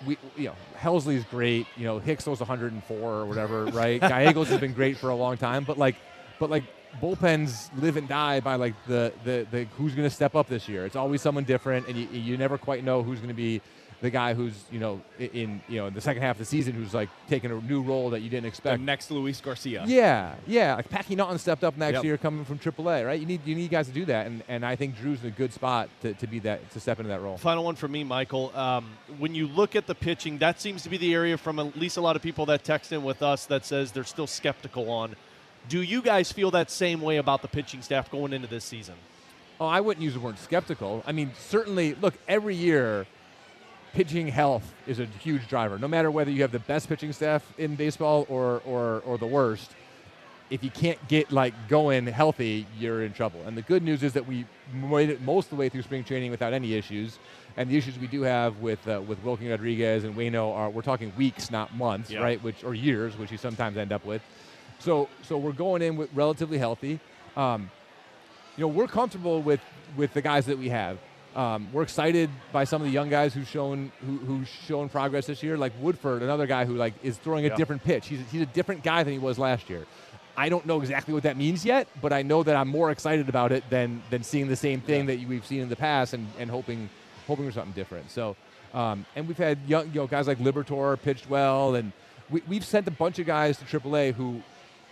we 0.06 0.18
you 0.38 0.46
know 0.46 0.56
Helsley's 0.78 1.24
great. 1.26 1.68
You 1.76 1.86
know 1.86 2.00
Hicks 2.00 2.26
was 2.26 2.40
104 2.40 2.98
or 3.00 3.26
whatever, 3.26 3.66
right? 3.66 4.00
Gallegos 4.10 4.50
has 4.50 4.60
been 4.60 4.74
great 4.74 4.98
for 4.98 5.10
a 5.10 5.16
long 5.16 5.38
time, 5.38 5.64
but 5.64 5.78
like, 5.78 5.96
but 6.40 6.50
like 6.50 6.64
bullpens 7.02 7.70
live 7.82 7.98
and 7.98 8.08
die 8.08 8.40
by 8.40 8.56
like 8.56 8.74
the 8.88 9.14
the, 9.24 9.48
the 9.52 9.64
who's 9.78 9.94
going 9.96 10.08
to 10.08 10.14
step 10.14 10.36
up 10.36 10.48
this 10.48 10.68
year. 10.68 10.86
It's 10.86 10.96
always 10.96 11.22
someone 11.22 11.44
different, 11.44 11.88
and 11.88 11.98
you, 11.98 12.08
you 12.08 12.38
never 12.38 12.58
quite 12.58 12.84
know 12.84 13.04
who's 13.04 13.20
going 13.20 13.30
to 13.30 13.34
be 13.36 13.62
the 14.02 14.10
guy 14.10 14.34
who's 14.34 14.54
you 14.72 14.80
know 14.80 15.02
in 15.20 15.62
you 15.68 15.76
know 15.78 15.88
in 15.88 15.94
the 15.94 16.00
second 16.00 16.22
half 16.24 16.36
of 16.36 16.40
the 16.40 16.46
season 16.46 16.74
who's 16.74 16.94
like 16.94 17.10
taking 17.28 17.52
a 17.52 17.60
new 17.60 17.82
role 17.82 18.10
that 18.12 18.22
you 18.22 18.30
didn't 18.30 18.44
The 18.44 18.48
expect. 18.48 18.82
next 18.82 19.12
Luis 19.12 19.42
Garcia. 19.42 19.84
Yeah, 19.86 20.36
yeah. 20.48 20.76
Like 20.76 20.90
Packy 20.90 21.16
Naughton 21.18 21.38
stepped 21.38 21.66
up 21.66 21.76
next 21.76 21.96
Yep. 21.96 22.04
year 22.06 22.18
coming 22.18 22.46
from 22.46 22.60
AAA, 22.60 23.06
right? 23.06 23.20
You 23.20 23.26
need 23.26 23.46
you 23.46 23.56
need 23.56 23.70
guys 23.70 23.88
to 23.88 23.94
do 23.94 24.06
that, 24.06 24.26
and, 24.28 24.42
and 24.48 24.66
I 24.66 24.78
think 24.78 24.98
Drew's 24.98 25.22
in 25.22 25.28
a 25.28 25.32
good 25.32 25.52
spot 25.54 25.90
to, 26.02 26.14
to 26.14 26.28
be 26.28 26.40
that 26.40 26.72
to 26.72 26.80
step 26.80 27.00
into 27.00 27.10
that 27.10 27.22
role. 27.22 27.38
Final 27.38 27.66
one 27.66 27.76
for 27.76 27.90
me, 27.90 28.04
Michael. 28.06 28.56
Um, 28.56 28.90
when 29.18 29.36
you 29.36 29.48
look 29.48 29.76
at 29.76 29.86
the 29.86 29.96
pitching, 29.96 30.38
that 30.38 30.62
seems 30.62 30.82
to 30.84 30.90
be 30.90 30.96
the 30.98 31.14
area 31.14 31.38
from 31.38 31.60
at 31.60 31.76
least 31.78 31.98
a 31.98 32.02
lot 32.02 32.16
of 32.16 32.22
people 32.22 32.46
that 32.48 32.64
text 32.64 32.94
in 32.94 33.04
with 33.04 33.22
us 33.22 33.46
that 33.48 33.66
says 33.66 33.92
they're 33.92 34.04
still 34.06 34.28
skeptical 34.28 34.90
on. 34.90 35.16
Do 35.70 35.82
you 35.82 36.02
guys 36.02 36.32
feel 36.32 36.52
that 36.52 36.72
same 36.72 37.00
way 37.00 37.18
about 37.18 37.42
the 37.42 37.48
pitching 37.48 37.82
staff 37.84 38.12
going 38.12 38.34
into 38.34 38.48
this 38.48 38.66
season? 38.66 38.96
Oh, 39.62 39.68
I 39.68 39.82
wouldn't 39.82 40.04
use 40.04 40.16
the 40.16 40.20
word 40.20 40.40
skeptical. 40.40 41.04
I 41.06 41.12
mean, 41.12 41.32
certainly, 41.38 41.94
look, 41.94 42.16
every 42.28 42.56
year, 42.56 43.06
pitching 43.94 44.28
health 44.28 44.74
is 44.88 45.00
a 45.00 45.06
huge 45.06 45.48
driver. 45.48 45.78
No 45.78 45.88
matter 45.88 46.10
whether 46.10 46.32
you 46.32 46.42
have 46.42 46.52
the 46.52 46.60
best 46.60 46.90
pitching 46.90 47.14
staff 47.14 47.46
in 47.58 47.76
baseball 47.76 48.26
or 48.30 48.62
or, 48.66 49.02
or 49.06 49.18
the 49.20 49.28
worst, 49.28 49.72
if 50.50 50.64
you 50.64 50.72
can't 50.72 51.06
get 51.08 51.32
like 51.32 51.54
going 51.68 52.08
healthy, 52.08 52.66
you're 52.80 53.04
in 53.04 53.14
trouble. 53.14 53.42
And 53.46 53.56
the 53.56 53.62
good 53.62 53.84
news 53.84 54.02
is 54.02 54.14
that 54.14 54.26
we 54.26 54.46
made 54.74 55.10
it 55.10 55.22
most 55.22 55.46
of 55.46 55.50
the 55.52 55.56
way 55.58 55.70
through 55.70 55.84
spring 55.84 56.04
training 56.04 56.32
without 56.32 56.54
any 56.54 56.74
issues. 56.74 57.20
And 57.58 57.70
the 57.70 57.78
issues 57.78 58.00
we 58.00 58.08
do 58.08 58.22
have 58.24 58.58
with 58.58 58.88
uh, 58.88 59.02
with 59.06 59.22
Wilking 59.24 59.50
Rodriguez 59.50 60.04
and 60.04 60.16
Wayno 60.16 60.56
are 60.56 60.70
we're 60.70 60.82
talking 60.82 61.12
weeks, 61.18 61.52
not 61.52 61.76
months, 61.76 62.10
right? 62.24 62.42
Which 62.42 62.64
or 62.64 62.74
years, 62.74 63.18
which 63.18 63.32
you 63.32 63.38
sometimes 63.38 63.78
end 63.78 63.92
up 63.92 64.06
with. 64.06 64.22
So 64.80 65.10
so 65.24 65.38
we're 65.38 65.52
going 65.52 65.82
in 65.82 65.96
with 65.98 66.10
relatively 66.14 66.58
healthy. 66.58 67.00
Um, 67.36 67.70
you 68.58 68.62
know, 68.62 68.68
we're 68.68 68.88
comfortable 68.88 69.42
with 69.42 69.60
with 69.96 70.14
the 70.14 70.22
guys 70.22 70.46
that 70.48 70.58
we 70.58 70.70
have. 70.70 70.98
Um, 71.36 71.68
we're 71.72 71.84
excited 71.84 72.30
by 72.52 72.64
some 72.64 72.82
of 72.82 72.88
the 72.88 72.92
young 72.94 73.10
guys 73.10 73.34
who've 73.34 73.48
shown 73.48 73.92
who, 74.06 74.18
who's 74.18 74.48
shown 74.48 74.90
progress 74.90 75.28
this 75.28 75.44
year, 75.44 75.58
like 75.58 75.74
Woodford, 75.80 76.24
another 76.24 76.48
guy 76.48 76.66
who 76.66 76.76
like 76.76 76.94
is 77.04 77.18
throwing 77.18 77.46
a 77.46 77.50
Yeah. 77.50 77.56
different 77.56 77.84
pitch. 77.84 78.08
He's, 78.08 78.20
he's 78.32 78.42
a 78.42 78.46
different 78.48 78.84
guy 78.84 79.04
than 79.04 79.14
he 79.14 79.20
was 79.20 79.38
last 79.38 79.70
year. 79.70 79.86
I 80.36 80.50
don't 80.50 80.66
know 80.66 80.80
exactly 80.80 81.14
what 81.14 81.24
that 81.24 81.38
means 81.38 81.66
yet, 81.66 81.88
but 82.02 82.14
I 82.14 82.22
know 82.24 82.44
that 82.44 82.56
I'm 82.56 82.68
more 82.70 82.92
excited 82.92 83.30
about 83.30 83.52
it 83.52 83.64
than 83.70 84.02
than 84.10 84.24
seeing 84.24 84.48
the 84.48 84.56
same 84.56 84.82
thing 84.82 85.06
that 85.08 85.20
we've 85.28 85.46
seen 85.46 85.62
in 85.62 85.70
the 85.70 85.76
past 85.76 86.14
and, 86.14 86.28
and 86.40 86.50
hoping 86.50 86.90
hoping 87.28 87.46
for 87.46 87.52
something 87.52 87.74
different. 87.74 88.10
So, 88.10 88.36
um, 88.74 89.06
and 89.16 89.28
we've 89.28 89.38
had 89.38 89.60
young, 89.68 89.88
you 89.88 89.96
know, 90.02 90.08
guys 90.08 90.28
like 90.28 90.40
Liberatore 90.40 91.00
pitched 91.00 91.30
well, 91.30 91.76
and 91.76 91.92
we, 92.32 92.42
we've 92.48 92.66
sent 92.66 92.88
a 92.88 92.92
bunch 92.92 93.20
of 93.20 93.28
guys 93.28 93.58
to 93.58 93.66
AAA 93.66 94.14
who, 94.14 94.42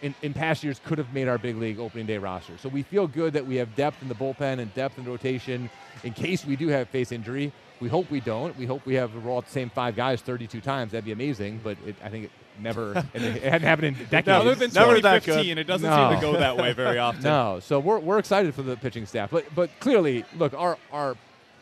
in, 0.02 0.14
in 0.22 0.34
past 0.34 0.64
years, 0.64 0.80
could 0.86 0.98
have 0.98 1.14
made 1.14 1.28
our 1.28 1.38
big 1.38 1.56
league 1.58 1.80
opening 1.80 2.06
day 2.06 2.18
roster. 2.18 2.58
So 2.58 2.70
we 2.70 2.84
feel 2.84 3.08
good 3.08 3.34
that 3.34 3.46
we 3.46 3.56
have 3.56 3.76
depth 3.76 4.02
in 4.02 4.08
the 4.08 4.16
bullpen 4.16 4.60
and 4.60 4.74
depth 4.74 4.98
in 4.98 5.06
rotation 5.06 5.70
in 6.04 6.14
case 6.14 6.46
we 6.46 6.56
do 6.56 6.68
have 6.68 6.88
face 6.90 7.12
injury. 7.12 7.52
We 7.80 7.90
hope 7.90 8.10
we 8.10 8.20
don't. 8.20 8.58
We 8.58 8.66
hope 8.66 8.86
we 8.86 8.96
have 8.96 9.14
roll 9.24 9.38
out 9.38 9.46
the 9.46 9.52
same 9.52 9.70
five 9.70 9.96
guys 9.96 10.22
32 10.22 10.62
times. 10.62 10.92
That'd 10.92 11.06
be 11.06 11.12
amazing, 11.12 11.62
but 11.64 11.78
it, 11.86 11.96
I 12.04 12.10
think 12.10 12.26
it 12.26 12.32
never, 12.60 12.94
and 13.14 13.24
it 13.24 13.44
hadn't 13.44 13.68
happened 13.68 13.88
in 13.88 13.94
decades. 14.06 14.28
No, 14.28 14.40
Other 14.42 14.56
than 14.56 14.72
Never 14.74 15.00
that 15.02 15.24
2015, 15.24 15.58
it 15.60 15.64
doesn't 15.66 15.88
No. 15.90 16.10
seem 16.12 16.20
to 16.20 16.26
go 16.26 16.34
that 16.40 16.58
way 16.58 16.74
very 16.74 16.98
often. 17.08 17.22
No, 17.24 17.60
so 17.62 17.80
we're, 17.80 18.00
we're 18.00 18.18
excited 18.18 18.56
for 18.56 18.64
the 18.64 18.76
pitching 18.78 19.06
staff, 19.06 19.30
but 19.30 19.46
but 19.54 19.70
clearly, 19.80 20.26
look, 20.38 20.54
our 20.56 20.78
our 20.92 21.16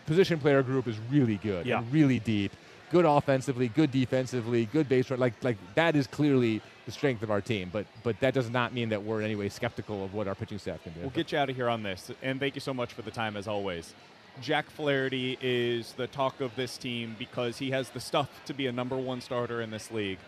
position 0.06 0.40
player 0.40 0.64
group 0.64 0.88
is 0.88 0.96
really 1.12 1.36
good, 1.38 1.66
Yeah. 1.66 1.80
and 1.80 1.92
really 1.92 2.20
deep, 2.20 2.54
good 2.96 3.04
offensively, 3.04 3.68
good 3.68 3.92
defensively, 3.92 4.68
good 4.68 4.88
base 4.88 5.12
run. 5.12 5.20
Like 5.20 5.34
like 5.44 5.58
that 5.76 5.98
is 5.98 6.08
clearly 6.08 6.62
the 6.86 6.94
strength 6.94 7.24
of 7.24 7.30
our 7.30 7.42
team. 7.42 7.70
But 7.72 7.86
but 8.04 8.18
that 8.22 8.34
does 8.34 8.50
not 8.50 8.74
mean 8.74 8.88
that 8.90 9.04
we're 9.04 9.20
in 9.20 9.26
any 9.26 9.36
way 9.36 9.50
skeptical 9.50 10.06
of 10.06 10.14
what 10.14 10.30
our 10.30 10.36
pitching 10.36 10.60
staff 10.60 10.82
can 10.82 10.94
do. 10.94 11.02
We'll 11.02 11.10
get 11.10 11.34
you 11.34 11.38
out 11.38 11.50
of 11.50 11.58
here 11.58 11.68
on 11.68 11.84
this, 11.84 12.10
and 12.22 12.40
thank 12.40 12.56
you 12.56 12.62
so 12.62 12.74
much 12.74 12.94
for 12.94 13.02
the 13.02 13.12
time 13.12 13.36
as 13.36 13.50
always. 13.50 13.94
Jack 14.42 14.70
Flaherty 14.70 15.38
is 15.42 15.92
the 15.94 16.08
talk 16.08 16.40
of 16.40 16.56
this 16.56 16.78
team 16.78 17.18
because 17.20 17.58
he 17.58 17.72
has 17.72 17.90
the 17.90 18.00
stuff 18.00 18.30
to 18.46 18.54
be 18.54 18.68
a 18.68 18.72
number 18.72 18.96
one 18.96 19.20
starter 19.20 19.62
in 19.62 19.72
this 19.72 19.92
league. 19.92 20.20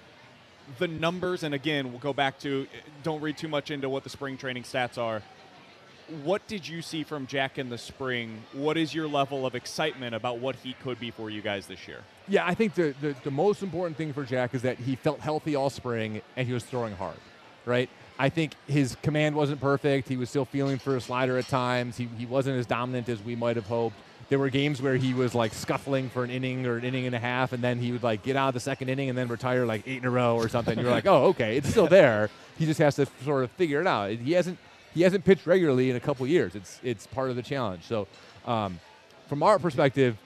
The 0.78 0.88
numbers, 0.90 1.44
and 1.44 1.54
again, 1.54 1.92
we'll 1.92 2.00
go 2.00 2.14
back 2.14 2.38
to 2.40 2.68
don't 3.02 3.22
read 3.22 3.38
too 3.38 3.48
much 3.48 3.72
into 3.72 3.88
what 3.88 4.04
the 4.04 4.10
spring 4.10 4.38
training 4.38 4.64
stats 4.64 4.98
are. 4.98 5.22
What 6.24 6.46
did 6.48 6.68
you 6.68 6.82
see 6.82 7.04
from 7.04 7.28
Jack 7.28 7.58
in 7.58 7.70
the 7.70 7.78
spring? 7.78 8.44
What 8.52 8.76
is 8.76 8.94
your 8.94 9.08
level 9.08 9.46
of 9.46 9.56
excitement 9.56 10.16
about 10.16 10.40
what 10.40 10.58
he 10.58 10.74
could 10.74 11.00
be 11.00 11.12
for 11.12 11.30
you 11.30 11.42
guys 11.42 11.68
this 11.68 11.88
year? 11.88 12.02
Yeah, 12.28 12.46
I 12.46 12.54
think 12.54 12.74
the, 12.74 12.94
the, 13.00 13.16
the 13.24 13.32
most 13.32 13.64
important 13.64 13.98
thing 13.98 14.12
for 14.14 14.24
Jack 14.24 14.54
is 14.54 14.62
that 14.64 14.78
he 14.78 14.96
felt 14.96 15.20
healthy 15.20 15.56
all 15.56 15.70
spring 15.70 16.22
and 16.36 16.48
he 16.48 16.54
was 16.54 16.64
throwing 16.64 16.96
hard, 16.96 17.18
right? 17.66 17.90
I 18.20 18.30
think 18.30 18.54
his 18.68 18.98
command 19.02 19.36
wasn't 19.36 19.62
perfect. 19.62 20.10
He 20.10 20.18
was 20.18 20.30
still 20.30 20.46
feeling 20.46 20.78
for 20.78 20.96
a 20.96 21.02
slider 21.02 21.38
at 21.38 21.48
times. 21.48 21.98
He, 21.98 22.10
he 22.18 22.26
wasn't 22.26 22.58
as 22.58 22.66
dominant 22.66 23.08
as 23.10 23.22
we 23.22 23.36
might 23.36 23.56
have 23.56 23.68
hoped. 23.68 23.96
There 24.30 24.40
were 24.40 24.50
games 24.50 24.82
where 24.82 24.98
he 24.98 25.14
was 25.14 25.34
like 25.34 25.54
scuffling 25.54 26.10
for 26.10 26.24
an 26.24 26.30
inning 26.30 26.66
or 26.66 26.78
an 26.78 26.84
inning 26.84 27.06
and 27.06 27.16
a 27.16 27.20
half, 27.20 27.54
and 27.54 27.64
then 27.64 27.80
he 27.80 27.94
would 27.94 28.04
like 28.04 28.24
get 28.24 28.36
out 28.36 28.50
of 28.50 28.54
the 28.56 28.60
second 28.60 28.90
inning 28.90 29.08
and 29.08 29.18
then 29.18 29.30
retire 29.30 29.66
like 29.66 29.88
eight 29.88 30.00
in 30.00 30.06
a 30.06 30.10
row 30.10 30.36
or 30.36 30.50
something. 30.50 30.78
You're 30.78 30.92
like, 30.92 31.06
oh, 31.08 31.28
okay, 31.28 31.56
it's 31.56 31.70
still 31.70 31.88
there. 31.88 32.30
He 32.58 32.66
just 32.66 32.80
has 32.80 32.96
to 32.96 33.08
sort 33.24 33.46
of 33.46 33.52
figure 33.52 33.80
it 33.80 33.88
out. 33.88 34.12
He 34.12 34.34
hasn't 34.34 34.58
he 34.94 35.04
hasn't 35.04 35.24
pitched 35.24 35.46
regularly 35.46 35.92
in 35.92 35.96
a 35.96 36.00
couple 36.02 36.28
years. 36.28 36.56
It's 36.56 36.80
it's 36.84 37.08
part 37.08 37.30
of 37.30 37.38
the 37.38 37.42
challenge. 37.42 37.84
So, 37.84 38.08
um, 38.46 38.80
from 39.28 39.44
our 39.44 39.60
perspective, 39.60 40.18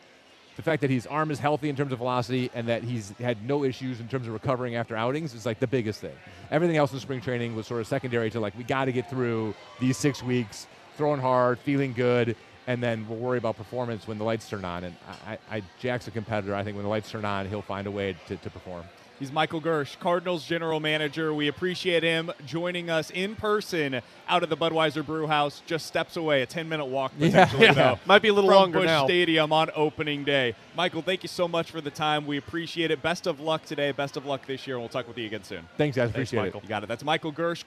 the 0.55 0.61
fact 0.61 0.81
that 0.81 0.89
his 0.89 1.07
arm 1.07 1.31
is 1.31 1.39
healthy 1.39 1.69
in 1.69 1.75
terms 1.75 1.91
of 1.91 1.99
velocity 1.99 2.51
and 2.53 2.67
that 2.67 2.83
he's 2.83 3.11
had 3.19 3.43
no 3.47 3.63
issues 3.63 3.99
in 3.99 4.07
terms 4.07 4.27
of 4.27 4.33
recovering 4.33 4.75
after 4.75 4.95
outings 4.95 5.33
is 5.33 5.45
like 5.45 5.59
the 5.59 5.67
biggest 5.67 6.01
thing. 6.01 6.15
Everything 6.51 6.77
else 6.77 6.91
in 6.91 6.99
spring 6.99 7.21
training 7.21 7.55
was 7.55 7.67
sort 7.67 7.81
of 7.81 7.87
secondary 7.87 8.29
to 8.29 8.39
like 8.39 8.57
we 8.57 8.63
got 8.63 8.85
to 8.85 8.91
get 8.91 9.09
through 9.09 9.53
these 9.79 9.97
six 9.97 10.21
weeks, 10.21 10.67
throwing 10.97 11.21
hard, 11.21 11.57
feeling 11.59 11.93
good, 11.93 12.35
and 12.67 12.81
then 12.81 13.07
we'll 13.07 13.17
worry 13.17 13.37
about 13.37 13.57
performance 13.57 14.07
when 14.07 14.17
the 14.17 14.23
lights 14.23 14.47
turn 14.47 14.65
on. 14.65 14.83
And 14.83 14.95
I, 15.25 15.37
I, 15.49 15.63
Jack's 15.79 16.07
a 16.07 16.11
competitor. 16.11 16.53
I 16.53 16.63
think 16.63 16.75
when 16.75 16.83
the 16.83 16.89
lights 16.89 17.09
turn 17.09 17.25
on, 17.25 17.47
he'll 17.47 17.61
find 17.61 17.87
a 17.87 17.91
way 17.91 18.15
to, 18.27 18.35
to 18.37 18.49
perform. 18.49 18.83
He's 19.21 19.31
Michael 19.31 19.61
Girsch, 19.61 19.99
Cardinals 19.99 20.47
general 20.47 20.79
manager. 20.79 21.31
We 21.31 21.47
appreciate 21.47 22.01
him 22.01 22.31
joining 22.47 22.89
us 22.89 23.11
in 23.11 23.35
person 23.35 24.01
out 24.27 24.41
of 24.41 24.49
the 24.49 24.57
Budweiser 24.57 25.05
Brew 25.05 25.27
House, 25.27 25.61
just 25.67 25.85
steps 25.85 26.17
away, 26.17 26.41
a 26.41 26.47
10 26.47 26.67
minute 26.67 26.85
walk 26.85 27.11
Yeah, 27.19 27.45
potentially. 27.45 27.65
yeah. 27.65 27.73
though, 27.73 27.99
Might 28.07 28.23
be 28.23 28.29
a 28.29 28.33
little 28.33 28.49
from 28.49 28.57
longer 28.59 28.79
Busch 28.79 28.87
now. 28.87 29.05
Stadium 29.05 29.53
on 29.53 29.69
opening 29.75 30.23
day. 30.23 30.55
Michael, 30.75 31.03
thank 31.03 31.21
you 31.21 31.29
so 31.29 31.47
much 31.47 31.69
for 31.69 31.81
the 31.81 31.91
time. 31.91 32.25
We 32.25 32.37
appreciate 32.37 32.89
it. 32.89 33.03
Best 33.03 33.27
of 33.27 33.39
luck 33.39 33.63
today. 33.63 33.91
Best 33.91 34.17
of 34.17 34.25
luck 34.25 34.47
this 34.47 34.65
year. 34.65 34.77
and 34.77 34.81
We'll 34.81 34.89
talk 34.89 35.07
with 35.07 35.19
you 35.19 35.27
again 35.27 35.43
soon. 35.43 35.67
Thanks, 35.77 35.95
guys. 35.97 36.09
Thanks, 36.11 36.31
Appreciate 36.31 36.55
it. 36.55 36.63
You 36.63 36.67
got 36.67 36.81
it. 36.81 36.89
That's 36.89 37.03
Michael 37.03 37.31
Girsch. 37.31 37.59